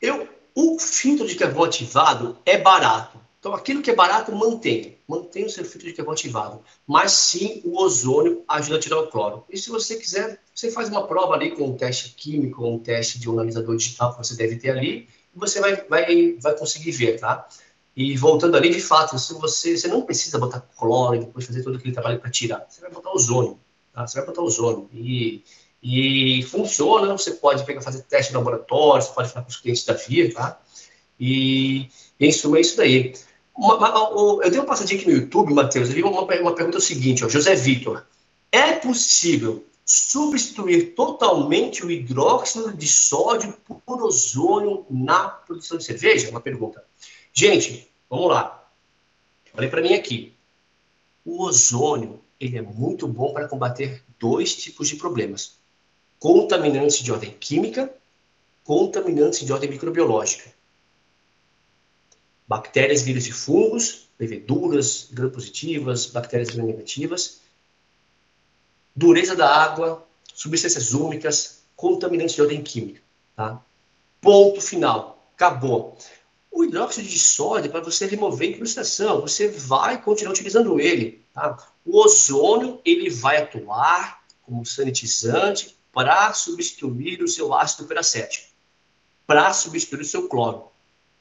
[0.02, 3.20] eu, o filtro de carvão ativado é barato.
[3.40, 4.98] Então, aquilo que é barato, mantém.
[5.08, 6.62] Mantém o seu filtro de carvão ativado.
[6.86, 9.44] Mas sim, o ozônio ajuda a tirar o cloro.
[9.50, 13.20] E se você quiser, você faz uma prova ali com um teste químico, um teste
[13.20, 17.20] de um analisador digital que você deve ter ali, você vai, vai, vai conseguir ver,
[17.20, 17.48] tá?
[17.96, 21.64] E voltando ali, de fato, se você, você não precisa botar cloro e depois fazer
[21.64, 22.66] todo aquele trabalho para tirar.
[22.70, 23.60] Você vai botar ozônio,
[23.94, 24.08] tá?
[24.08, 24.90] Você vai botar ozônio.
[24.94, 25.44] E,
[25.84, 29.84] e funciona, você pode pegar, fazer teste no laboratório, você pode falar com os clientes
[29.84, 30.60] da Via, tá?
[31.20, 33.14] E, em suma é isso daí.
[33.56, 36.56] Uma- uma- o- eu dei uma passadinha aqui no YouTube, Matheus, eu vi uma, uma
[36.56, 38.06] pergunta seguinte, ó, José Vitor.
[38.52, 43.54] É possível substituir totalmente o hidróxido de sódio
[43.86, 46.30] por ozônio na produção de cerveja?
[46.30, 46.82] Uma pergunta.
[47.34, 48.72] Gente, vamos lá.
[49.54, 50.34] Olha para mim aqui.
[51.26, 55.58] O ozônio, ele é muito bom para combater dois tipos de problemas.
[56.18, 57.94] Contaminantes de ordem química,
[58.64, 60.54] contaminantes de ordem microbiológica.
[62.48, 67.41] Bactérias, vírus e fungos, leveduras, gram-positivas, bactérias gram-negativas,
[68.96, 73.02] dureza da água, substâncias úmicas, contaminantes de ordem química.
[73.36, 73.62] Tá?
[74.20, 75.26] Ponto final.
[75.36, 75.98] Acabou.
[76.52, 81.26] O hidróxido de sódio, é para você remover a incrustação, você vai continuar utilizando ele.
[81.34, 81.58] Tá?
[81.86, 88.48] O ozônio, ele vai atuar como sanitizante para substituir o seu ácido peracético,
[89.26, 90.72] para substituir o seu cloro.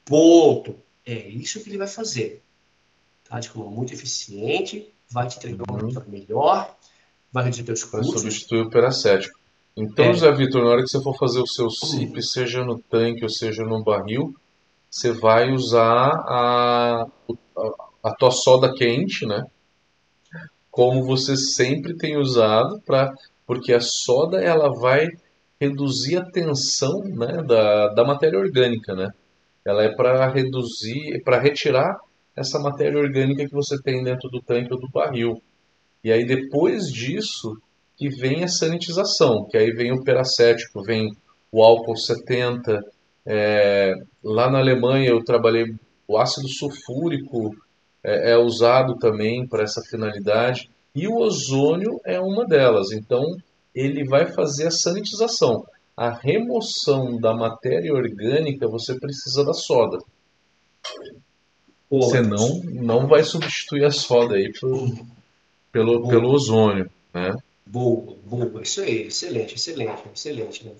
[0.05, 0.75] Ponto.
[1.05, 2.43] É isso que ele vai fazer.
[3.27, 3.39] Tá?
[3.39, 5.79] De forma muito eficiente, vai te entregar um Uhum.
[5.87, 6.77] resultado melhor,
[8.19, 9.39] substituir o peracético.
[9.75, 10.13] Então, É.
[10.13, 13.29] José Vitor, na hora que você for fazer o seu SIP, seja no tanque ou
[13.29, 14.33] seja no barril,
[14.89, 17.05] você vai usar a,
[17.57, 17.69] a,
[18.03, 19.45] a tua soda quente, né?
[20.69, 23.13] Como você sempre tem usado, pra,
[23.45, 25.07] porque a soda ela vai
[25.59, 29.09] reduzir a tensão, né, da, da matéria orgânica, né?
[29.63, 31.97] Ela é para reduzir, para retirar
[32.35, 35.41] essa matéria orgânica que você tem dentro do tanque ou do barril.
[36.03, 37.57] E aí depois disso
[37.97, 41.09] que vem a sanitização, que aí vem o peracético, vem
[41.51, 42.79] o álcool 70.
[43.25, 43.93] é,
[44.23, 45.65] lá na Alemanha eu trabalhei
[46.07, 47.55] o ácido sulfúrico
[48.03, 52.91] é, é usado também para essa finalidade e o ozônio é uma delas.
[52.91, 53.23] Então
[53.73, 55.63] ele vai fazer a sanitização.
[55.95, 59.99] A remoção da matéria orgânica você precisa da soda.
[62.09, 64.89] Senão não vai substituir a soda aí por-
[65.71, 67.35] pelo, pelo ozônio, né?
[67.65, 68.61] boa, boa.
[68.61, 70.71] Isso aí, excelente, excelente, excelente, né?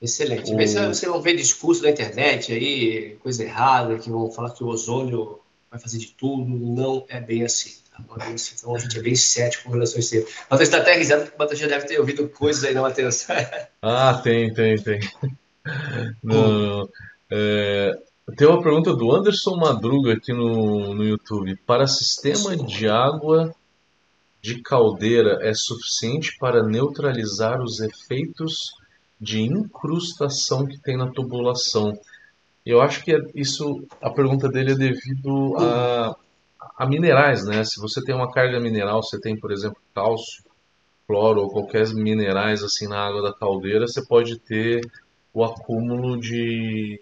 [0.00, 0.52] Excelente.
[0.52, 4.66] O, você não vê discurso na internet aí, coisa errada, que vão falar que o
[4.66, 5.38] ozônio
[5.70, 6.44] vai fazer de tudo.
[6.44, 7.76] Não é bem assim.
[7.90, 8.02] Tá?
[8.06, 8.56] Não é bem assim.
[8.58, 10.26] Então a gente é bem cético com relação a isso aí.
[10.50, 13.26] Matheus está até risado, porque o Matheus já deve ter ouvido coisas aí, não, Matheus?
[13.80, 15.00] Ah, tem, tem, tem.
[17.34, 17.92] É,
[18.36, 21.56] tem uma pergunta do Anderson Madruga aqui no, no YouTube.
[21.64, 23.54] Para sistema de água
[24.42, 28.72] de caldeira é suficiente para neutralizar os efeitos
[29.20, 31.92] de incrustação que tem na tubulação?
[32.66, 36.16] Eu acho que é- isso, a pergunta dele é devido a,
[36.78, 37.64] a minerais, né?
[37.64, 40.44] Se você tem uma carga mineral, você tem, por exemplo, cálcio,
[41.06, 44.82] cloro ou qualquer minerais assim na água da caldeira, você pode ter
[45.34, 47.00] o acúmulo de,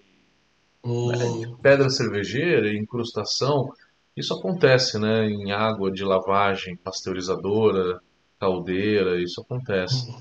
[1.04, 3.72] né, de pedra cervejeira, incrustação.
[4.16, 8.00] Isso acontece, né, em água de lavagem, pasteurizadora,
[8.38, 10.12] caldeira, isso acontece.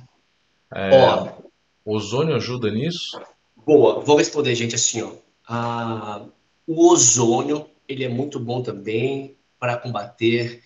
[0.71, 1.39] Ó,
[1.85, 3.19] Ozônio ajuda nisso?
[3.65, 3.99] boa.
[4.01, 5.11] Vou responder, gente, assim, ó.
[5.47, 6.25] Ah,
[6.67, 10.63] o ozônio, ele é muito bom também para combater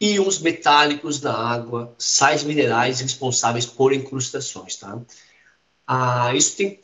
[0.00, 5.00] íons metálicos na água, sais minerais responsáveis por incrustações, tá?
[5.86, 6.80] Ah, isso tem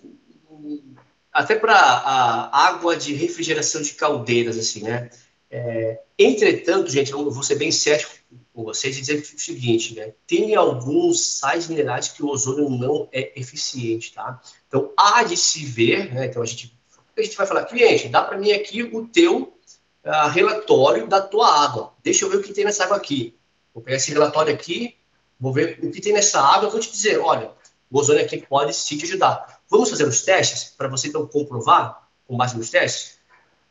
[1.35, 5.11] até para a água de refrigeração de caldeiras, assim, né?
[5.51, 8.14] É, entretanto, gente, eu vou ser bem cético
[8.53, 10.12] com vocês e dizer o seguinte, né?
[10.28, 14.41] Tem alguns sais minerais que o ozônio não é eficiente, tá?
[14.68, 16.26] Então, há de se ver, né?
[16.26, 16.72] Então, a gente,
[17.18, 19.59] a gente vai falar, cliente, dá para mim aqui o teu
[20.05, 21.95] uh, relatório da tua água.
[22.03, 23.35] Deixa eu ver o que tem nessa água aqui.
[23.74, 24.95] Vou pegar esse relatório aqui,
[25.39, 27.51] vou ver o que tem nessa água, vou te dizer, olha,
[27.91, 29.53] o ozônio aqui pode sim te ajudar.
[29.68, 33.18] Vamos fazer os testes para você então comprovar com base nos testes?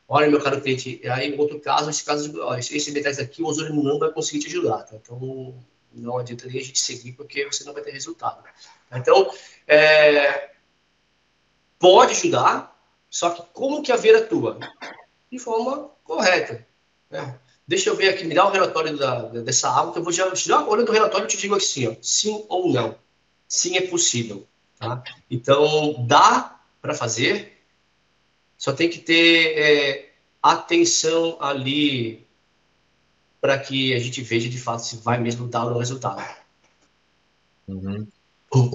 [0.06, 3.46] Olha, meu caro cliente, aí em outro caso, esse caso, ó, esse detalhe aqui, o
[3.46, 4.96] ozônio não vai conseguir te ajudar, tá?
[4.96, 5.54] Então,
[5.92, 8.42] não adiantaria a gente seguir porque você não vai ter resultado.
[8.92, 9.32] Então,
[9.66, 10.50] é,
[11.78, 12.78] pode ajudar,
[13.08, 14.58] só que como que a Vera atua?
[15.30, 16.66] De forma correta.
[17.10, 17.38] Né?
[17.66, 20.12] Deixa eu ver aqui, me dá o um relatório da, dessa água, que eu vou
[20.12, 22.98] já, já olhando o relatório, eu te digo assim, ó, sim ou não.
[23.48, 24.46] Sim, é possível.
[24.78, 25.02] Tá?
[25.30, 27.52] Então, dá para fazer,
[28.58, 30.12] só tem que ter é,
[30.42, 32.26] atenção ali
[33.40, 36.22] para que a gente veja de fato se vai mesmo dar o resultado.
[37.68, 38.06] Uhum.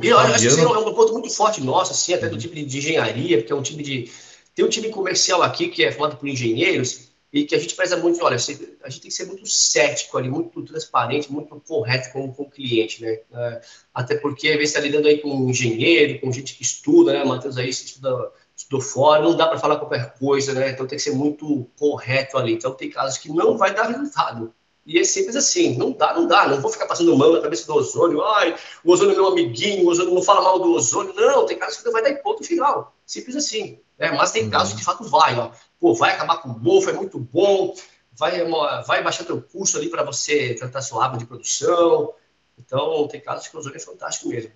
[0.03, 2.39] E eu acho que esse é um ponto muito forte nosso, assim, até do uhum.
[2.39, 4.11] time de engenharia, porque é um time de.
[4.53, 7.95] Tem um time comercial aqui que é formado por engenheiros e que a gente preza
[7.95, 12.33] muito, olha, a gente tem que ser muito cético ali, muito transparente, muito correto com,
[12.33, 13.19] com o cliente, né?
[13.31, 13.61] É,
[13.93, 17.23] até porque, às vezes, está lidando aí com um engenheiro, com gente que estuda, né?
[17.23, 20.71] Matheus aí estuda, estudou fora, não dá para falar qualquer coisa, né?
[20.71, 22.53] Então tem que ser muito correto ali.
[22.53, 24.53] Então tem casos que não vai dar resultado.
[24.85, 27.67] E é simples assim, não dá, não dá, não vou ficar passando mão na cabeça
[27.67, 31.13] do ozônio, ai, o ozônio é meu amiguinho, o ozônio não fala mal do ozônio,
[31.13, 34.11] não, tem casos que não vai dar ponto final, simples assim, né?
[34.11, 35.49] mas tem casos que de fato vai, ó,
[35.79, 37.73] pô, vai acabar com o mofo, é muito bom,
[38.13, 38.45] vai,
[38.85, 42.13] vai baixar teu custo ali para você tratar sua água de produção,
[42.55, 44.51] então tem casos que o ozônio é fantástico mesmo.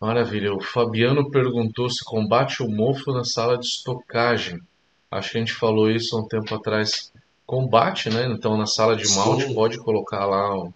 [0.00, 4.60] Maravilha, o Fabiano perguntou se combate o mofo na sala de estocagem,
[5.10, 7.12] acho que a gente falou isso há um tempo atrás,
[7.44, 8.26] combate, né?
[8.26, 9.54] Então na sala de malte Sim.
[9.54, 10.72] pode colocar lá o,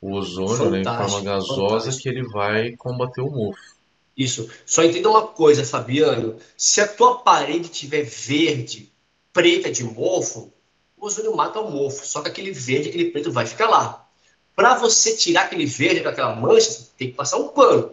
[0.00, 2.02] o ozônio né, em forma gasosa fantástico.
[2.02, 3.73] que ele vai combater o mofo.
[4.16, 4.48] Isso.
[4.64, 6.38] Só entenda uma coisa, Fabiano.
[6.56, 8.92] Se a tua parede tiver verde,
[9.32, 10.52] preta de mofo,
[10.96, 12.06] o ozônio mata o mofo.
[12.06, 14.08] Só que aquele verde, aquele preto vai ficar lá.
[14.54, 17.92] Para você tirar aquele verde com aquela mancha, você tem que passar um pano.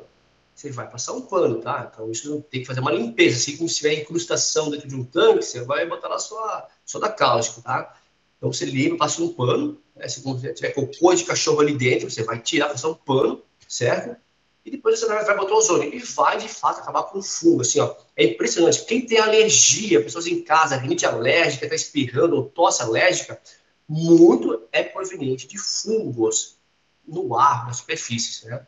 [0.54, 1.90] Você vai passar um pano, tá?
[1.92, 3.38] Então isso tem que fazer uma limpeza.
[3.38, 7.10] Assim como se tiver incrustação dentro de um tanque, você vai botar lá sua soda
[7.10, 7.98] cáustica, tá?
[8.38, 10.08] Então você limpa, passa um pano, né?
[10.08, 10.22] se
[10.54, 14.20] tiver cocô de cachorro ali dentro, você vai tirar, passar um pano, certo?
[14.64, 15.94] E depois você vai, botar o ozônio.
[15.94, 17.62] E vai, de fato, acabar com o fungo.
[17.62, 18.86] Assim, ó, é impressionante.
[18.86, 23.42] Quem tem alergia, pessoas em casa, rinite alérgica, está espirrando ou tosse alérgica,
[23.88, 26.58] muito é proveniente de fungos
[27.08, 28.44] no ar, nas superfícies.
[28.44, 28.66] Né?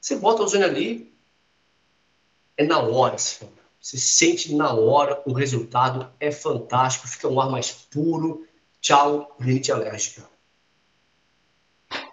[0.00, 1.14] Você bota o ozônio ali,
[2.56, 3.14] é na hora.
[3.14, 3.48] Assim,
[3.80, 8.46] você sente na hora, o resultado é fantástico, fica um ar mais puro,
[8.86, 10.22] Tchau, rinite alérgica.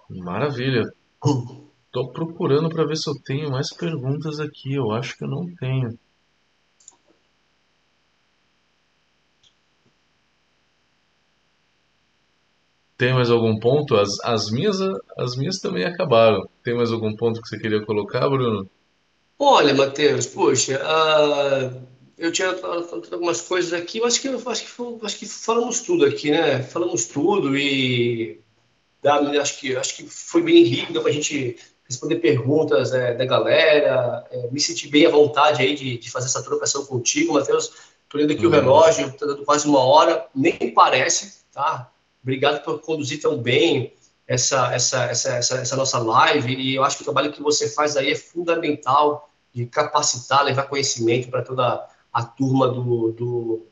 [0.10, 0.91] Maravilha.
[1.94, 4.74] Estou procurando para ver se eu tenho mais perguntas aqui.
[4.74, 5.96] Eu acho que eu não tenho.
[12.98, 13.96] Tem mais algum ponto?
[13.96, 14.80] As, as, minhas,
[15.16, 16.50] as minhas também acabaram.
[16.64, 18.68] Tem mais algum ponto que você queria colocar, Bruno?
[19.38, 21.80] Olha, Matheus, poxa, uh,
[22.18, 26.06] eu tinha falado algumas coisas aqui, eu acho que, acho, que, acho que falamos tudo
[26.06, 26.64] aqui, né?
[26.64, 28.39] Falamos tudo e
[29.02, 31.58] dá, acho, que, acho que foi bem rico, para a gente
[31.94, 36.28] responder perguntas é, da galera, é, me senti bem à vontade aí de, de fazer
[36.28, 37.72] essa trocação contigo, Matheus.
[38.04, 38.52] Estou lendo aqui uhum.
[38.52, 41.89] o relógio, está dando quase uma hora, nem parece, tá?
[42.22, 43.94] Obrigado por conduzir tão bem
[44.28, 47.70] essa, essa, essa, essa, essa nossa live e eu acho que o trabalho que você
[47.70, 53.68] faz aí é fundamental de capacitar, levar conhecimento para toda a turma do, do,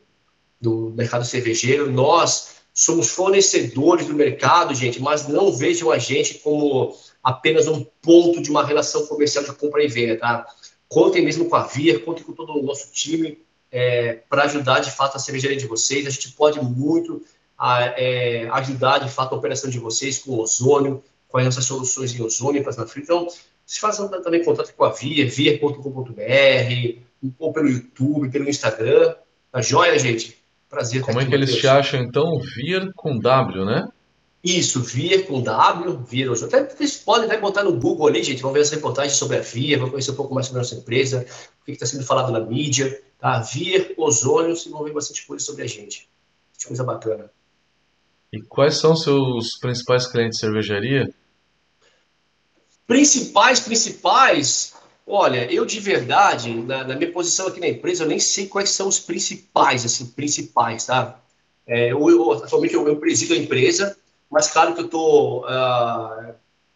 [0.60, 1.92] do mercado cervejeiro.
[1.92, 8.42] Nós somos fornecedores do mercado, gente, mas não vejam a gente como apenas um ponto
[8.42, 10.46] de uma relação comercial de compra e venda, tá?
[10.88, 13.40] Contem mesmo com a Via, contem com todo o nosso time
[13.72, 16.06] é, para ajudar de fato a cervejaria de vocês.
[16.06, 17.24] A gente pode muito
[17.58, 22.14] a, é, ajudar de fato a operação de vocês com ozônio, com as nossas soluções
[22.14, 23.06] em ozônio para frente.
[23.06, 23.28] Então,
[23.66, 27.00] se façam também contato com a Via, via.com.br,
[27.40, 29.16] ou pelo YouTube, pelo Instagram.
[29.52, 30.38] Tá joia, gente?
[30.70, 32.40] Prazer Como é que eles te acham, então?
[32.56, 33.88] Vir com W, né?
[34.44, 36.56] Isso, Vir com W, Vir Ozônio.
[36.56, 38.42] Até vocês podem até botar no Google ali, gente.
[38.42, 40.76] Vão ver as reportagens sobre a Via, vão conhecer um pouco mais sobre a nossa
[40.76, 41.26] empresa,
[41.62, 43.02] o que está sendo falado na mídia.
[43.20, 43.40] Tá?
[43.40, 46.10] Vir Ozônio, vocês vão ver bastante coisa sobre a gente.
[46.50, 47.32] Bastante coisa bacana.
[48.34, 51.14] E quais são seus principais clientes de cervejaria?
[52.88, 54.74] Principais, principais,
[55.06, 58.70] Olha, eu de verdade, na, na, minha posição aqui na empresa, eu nem sei quais
[58.70, 61.20] são os principais, assim, principais, tá?
[61.68, 63.98] É, eu, eu, atualmente eu, eu presido a empresa,
[64.32, 65.46] mas claro que eu estou.
[65.46, 66.34] Uh,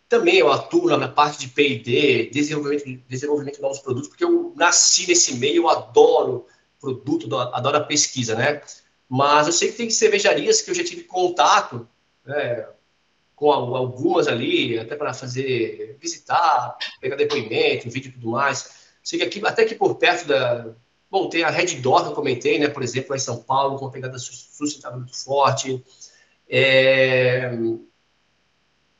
[0.07, 5.07] também eu atuo na parte de P&D, desenvolvimento, desenvolvimento de novos produtos, porque eu nasci
[5.07, 6.45] nesse meio, eu adoro
[6.79, 8.61] produto, adoro a pesquisa, né?
[9.09, 11.87] Mas eu sei que tem cervejarias que eu já tive contato
[12.23, 12.67] né,
[13.35, 18.85] com algumas ali, até para fazer, visitar, pegar depoimento, vídeo e tudo mais.
[19.03, 20.73] Sei que aqui, até aqui por perto da.
[21.09, 22.67] Bom, tem a Red Door que eu comentei, né?
[22.67, 25.83] Por exemplo, lá em São Paulo, com uma pegada sustentável muito forte.
[26.49, 27.51] É...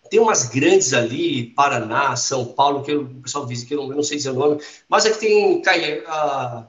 [0.10, 3.96] Tem umas grandes ali, Paraná, São Paulo, que o pessoal diz que eu não, eu
[3.96, 5.64] não, sei dizer o nome, mas aqui tem
[6.06, 6.68] a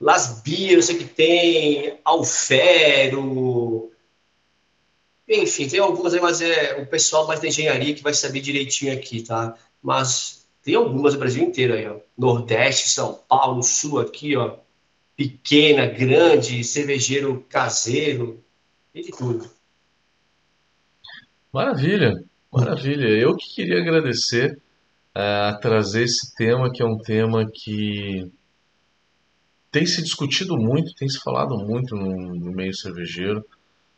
[0.00, 3.92] Las Bias, eu sei que tem Alfero,
[5.28, 8.92] enfim, tem algumas aí, mas é o pessoal mais da engenharia que vai saber direitinho
[8.92, 9.56] aqui, tá?
[9.82, 11.96] Mas tem algumas no Brasil inteiro aí, ó.
[12.16, 14.56] Nordeste, São Paulo, Sul aqui, ó.
[15.16, 18.42] Pequena, grande, cervejeiro caseiro,
[18.94, 19.50] e de tudo.
[21.52, 22.14] Maravilha.
[22.50, 23.08] Maravilha.
[23.08, 24.58] Eu que queria agradecer
[25.14, 28.26] uh, a trazer esse tema, que é um tema que
[29.70, 33.44] tem se discutido muito, tem se falado muito no, no meio cervejeiro.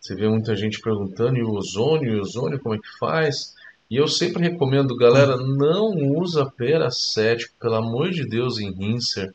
[0.01, 3.55] Você vê muita gente perguntando, e o ozônio, e o ozônio, como é que faz?
[3.89, 9.33] E eu sempre recomendo, galera, não usa peracético, pelo amor de Deus, em rinser,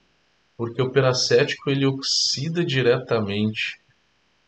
[0.57, 3.79] porque o peracético ele oxida diretamente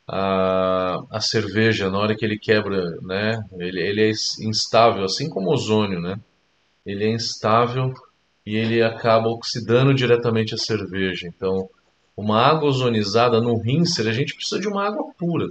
[0.07, 3.41] a, a cerveja na hora que ele quebra, né?
[3.53, 6.19] Ele, ele é instável, assim como o ozônio, né?
[6.85, 7.93] Ele é instável
[8.45, 11.27] e ele acaba oxidando diretamente a cerveja.
[11.27, 11.69] Então,
[12.15, 15.47] uma água ozonizada no rinser, a gente precisa de uma água pura,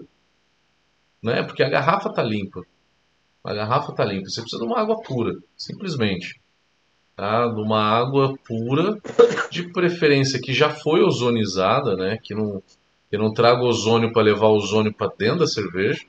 [1.23, 1.43] né?
[1.43, 2.63] Porque a garrafa tá limpa.
[3.45, 4.29] A garrafa tá limpa.
[4.29, 6.41] Você precisa de uma água pura, simplesmente.
[7.17, 7.47] Tá?
[7.47, 8.99] De uma água pura,
[9.51, 12.19] de preferência que já foi ozonizada, né?
[12.23, 12.63] Que não
[13.11, 16.05] eu não trago ozônio para levar ozônio para dentro da cerveja,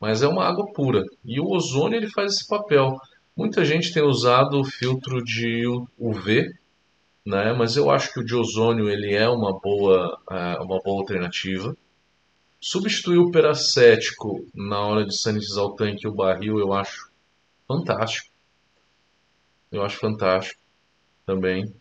[0.00, 1.02] mas é uma água pura.
[1.24, 2.96] E o ozônio ele faz esse papel.
[3.36, 5.64] Muita gente tem usado o filtro de
[5.98, 6.52] UV,
[7.24, 7.52] né?
[7.52, 11.76] Mas eu acho que o de ozônio ele é uma boa, é, uma boa alternativa.
[12.60, 17.10] Substituir o peracético na hora de sanitizar o tanque e o barril eu acho
[17.66, 18.32] fantástico.
[19.70, 20.60] Eu acho fantástico
[21.26, 21.72] também.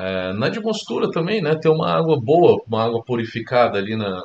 [0.00, 1.54] É, na mostura também, né?
[1.60, 4.22] Ter uma água boa, uma água purificada ali na,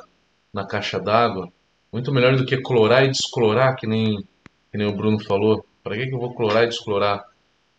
[0.50, 1.52] na caixa d'água.
[1.92, 4.16] Muito melhor do que clorar e desclorar, que nem,
[4.72, 5.66] que nem o Bruno falou.
[5.84, 7.22] Para que, que eu vou clorar e desclorar?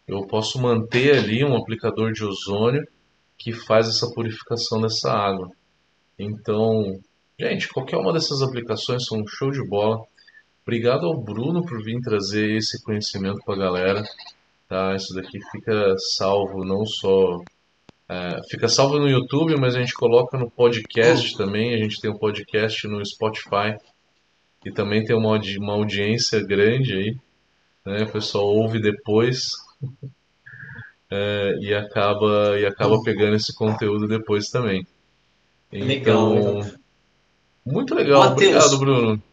[0.07, 2.87] Eu posso manter ali um aplicador de ozônio
[3.35, 5.49] que faz essa purificação dessa água.
[6.19, 6.99] Então,
[7.39, 9.99] gente, qualquer uma dessas aplicações são um show de bola.
[10.61, 14.03] Obrigado ao Bruno por vir trazer esse conhecimento para a galera.
[14.69, 14.95] Tá?
[14.95, 17.39] Isso daqui fica salvo não só
[18.09, 21.73] é, fica salvo no YouTube, mas a gente coloca no podcast também.
[21.73, 23.77] A gente tem um podcast no Spotify
[24.65, 27.17] e também tem uma, uma audiência grande aí.
[27.85, 28.03] Né?
[28.03, 29.51] O pessoal ouve depois
[31.11, 34.87] é, e acaba e acaba pegando esse conteúdo depois também.
[35.71, 36.71] Então, legal,
[37.65, 38.29] muito legal.
[38.29, 39.23] Mateus, Obrigado, Bruno.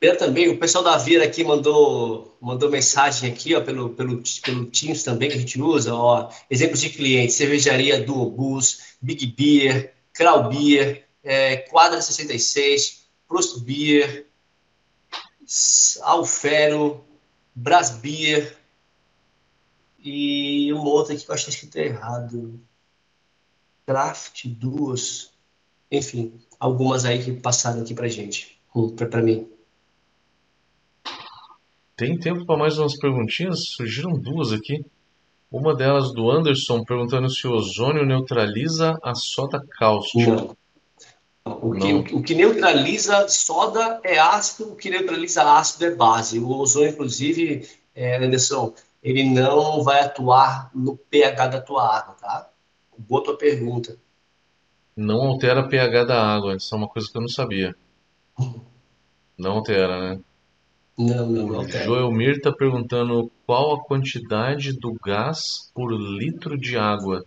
[0.00, 4.66] Eu também, o pessoal da Vira aqui mandou, mandou mensagem aqui, ó, pelo, pelo, pelo
[4.66, 10.50] Teams também que a gente usa, ó, exemplos de clientes, cervejaria Duobus, Big Beer, Krau
[10.50, 14.26] Beer, é, Quadra 66, Prost Beer,
[16.02, 17.02] Alfero,
[17.54, 18.54] Bras Beer
[19.98, 22.60] e uma outra que eu acho que está errado,
[23.86, 25.30] Craft, duas,
[25.90, 28.60] enfim, algumas aí que passaram aqui pra gente,
[29.08, 29.55] para mim.
[31.96, 33.70] Tem tempo para mais umas perguntinhas?
[33.70, 34.84] Surgiram duas aqui.
[35.50, 40.54] Uma delas do Anderson perguntando se o ozônio neutraliza a soda cáustica.
[41.44, 46.38] O que, o que, neutraliza soda é ácido, o que neutraliza ácido é base.
[46.38, 52.50] O ozônio, inclusive, é, Anderson, ele não vai atuar no pH da tua água, tá?
[52.98, 53.96] Boa tua pergunta.
[54.96, 57.74] Não altera pH da água, isso é uma coisa que eu não sabia.
[59.38, 60.20] Não altera, né?
[60.98, 61.68] Não, não, não.
[61.68, 67.24] Joel Mir está perguntando qual a quantidade do gás por litro de água.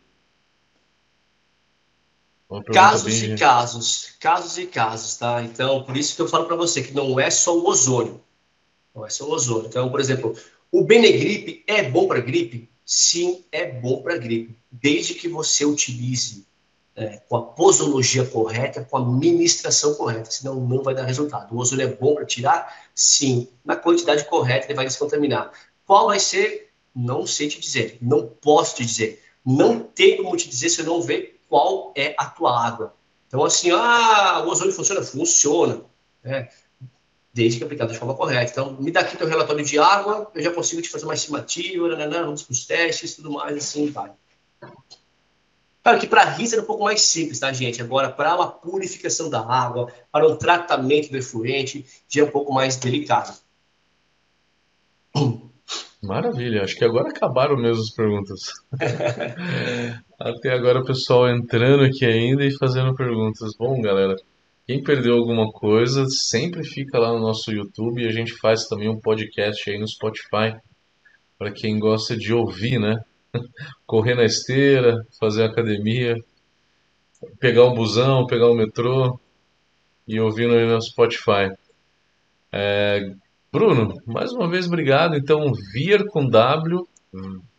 [2.73, 3.35] Casos bem...
[3.35, 5.43] e casos, casos e casos, tá?
[5.43, 8.19] Então, por isso que eu falo para você que não é só o ozônio.
[8.95, 9.67] Não é só o ozônio.
[9.67, 10.35] Então, por exemplo,
[10.71, 12.67] o Benegripe é bom para gripe?
[12.83, 16.43] Sim, é bom para gripe, desde que você utilize
[16.95, 21.55] é, com a posologia correta, com a ministração correta, senão não vai dar resultado.
[21.55, 22.88] O ozônio é bom para tirar?
[22.99, 23.47] Sim.
[23.63, 25.53] Na quantidade correta, ele vai descontaminar.
[25.85, 26.69] Qual vai ser?
[26.93, 27.97] Não sei te dizer.
[28.01, 29.23] Não posso te dizer.
[29.45, 32.93] Não tem como te dizer se eu não ver qual é a tua água.
[33.25, 35.01] Então, assim, ah, o ozônio funciona?
[35.01, 35.81] Funciona.
[36.21, 36.49] Né?
[37.33, 38.51] Desde que aplicado de forma correta.
[38.51, 41.95] Então, me dá aqui teu relatório de água, eu já consigo te fazer uma estimativa,
[41.95, 44.11] né, vamos para os testes, tudo mais, assim vai.
[45.89, 47.81] Claro que para rir era um pouco mais simples, tá, gente?
[47.81, 52.53] Agora, para uma purificação da água, para o tratamento do efluente, já é um pouco
[52.53, 53.35] mais delicado.
[55.99, 58.39] Maravilha, acho que agora acabaram mesmo as perguntas.
[60.21, 63.49] Até agora o pessoal entrando aqui ainda e fazendo perguntas.
[63.57, 64.15] Bom, galera,
[64.67, 68.89] quem perdeu alguma coisa, sempre fica lá no nosso YouTube e a gente faz também
[68.89, 70.55] um podcast aí no Spotify
[71.35, 72.95] para quem gosta de ouvir, né?
[73.85, 76.15] Correr na esteira, fazer academia,
[77.39, 79.19] pegar um busão, pegar um metrô
[80.07, 81.51] e ouvindo aí no Spotify.
[82.51, 83.11] É,
[83.51, 85.15] Bruno, mais uma vez obrigado.
[85.15, 86.87] Então, vir com W,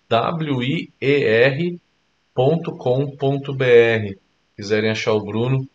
[0.09, 1.81] W-I-E-R
[2.41, 4.17] www.com.br.
[4.57, 5.69] Quiserem achar o Bruno,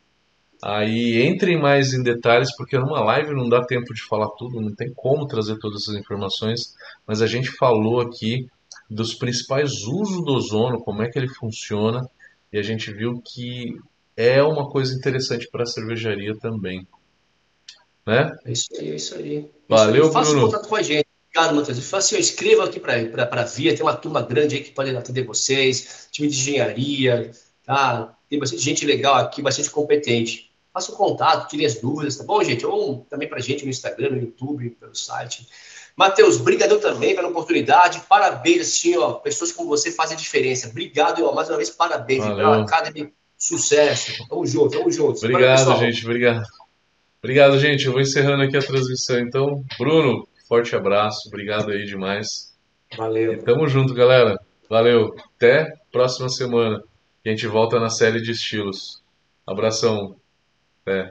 [0.64, 4.74] aí entrem mais em detalhes, porque numa live não dá tempo de falar tudo, não
[4.74, 6.74] tem como trazer todas essas informações,
[7.06, 8.48] mas a gente falou aqui
[8.90, 12.08] dos principais usos do ozono, como é que ele funciona,
[12.52, 13.76] e a gente viu que
[14.16, 16.88] é uma coisa interessante para a cervejaria também.
[18.06, 18.32] Né?
[18.46, 19.52] É isso aí, é isso aí.
[19.68, 20.46] Valeu, Faça Bruno.
[20.48, 21.06] contato com a gente.
[21.30, 21.78] Obrigado, Matheus.
[21.78, 24.96] Eu falo assim, escreva aqui para a Via, tem uma turma grande aí que pode
[24.96, 27.32] atender vocês, time de engenharia,
[27.66, 28.16] tá?
[28.30, 30.52] Tem bastante gente legal aqui, bastante competente.
[30.74, 32.66] Faça o um contato, tire as dúvidas, tá bom, gente?
[32.66, 35.48] Ou também para a gente no Instagram, no YouTube, pelo site.
[35.96, 38.02] Matheus, brigadão também pela oportunidade.
[38.10, 40.68] Parabéns, assim, ó, pessoas como você fazem diferença.
[40.68, 42.26] Obrigado, ó, mais uma vez, parabéns.
[42.26, 44.12] Pela Academy, sucesso.
[44.28, 45.18] Tamo junto, tamo junto.
[45.18, 46.44] Obrigado, Valeu, gente, obrigado.
[47.24, 47.86] Obrigado, gente.
[47.86, 49.64] Eu vou encerrando aqui a transmissão, então.
[49.80, 52.56] Bruno, Forte abraço, obrigado aí demais.
[52.96, 53.34] Valeu.
[53.34, 54.40] E tamo junto, galera.
[54.70, 55.16] Valeu.
[55.36, 56.84] Até próxima semana.
[57.26, 59.02] A gente volta na série de estilos.
[59.46, 60.16] Abração.
[60.82, 61.10] Até.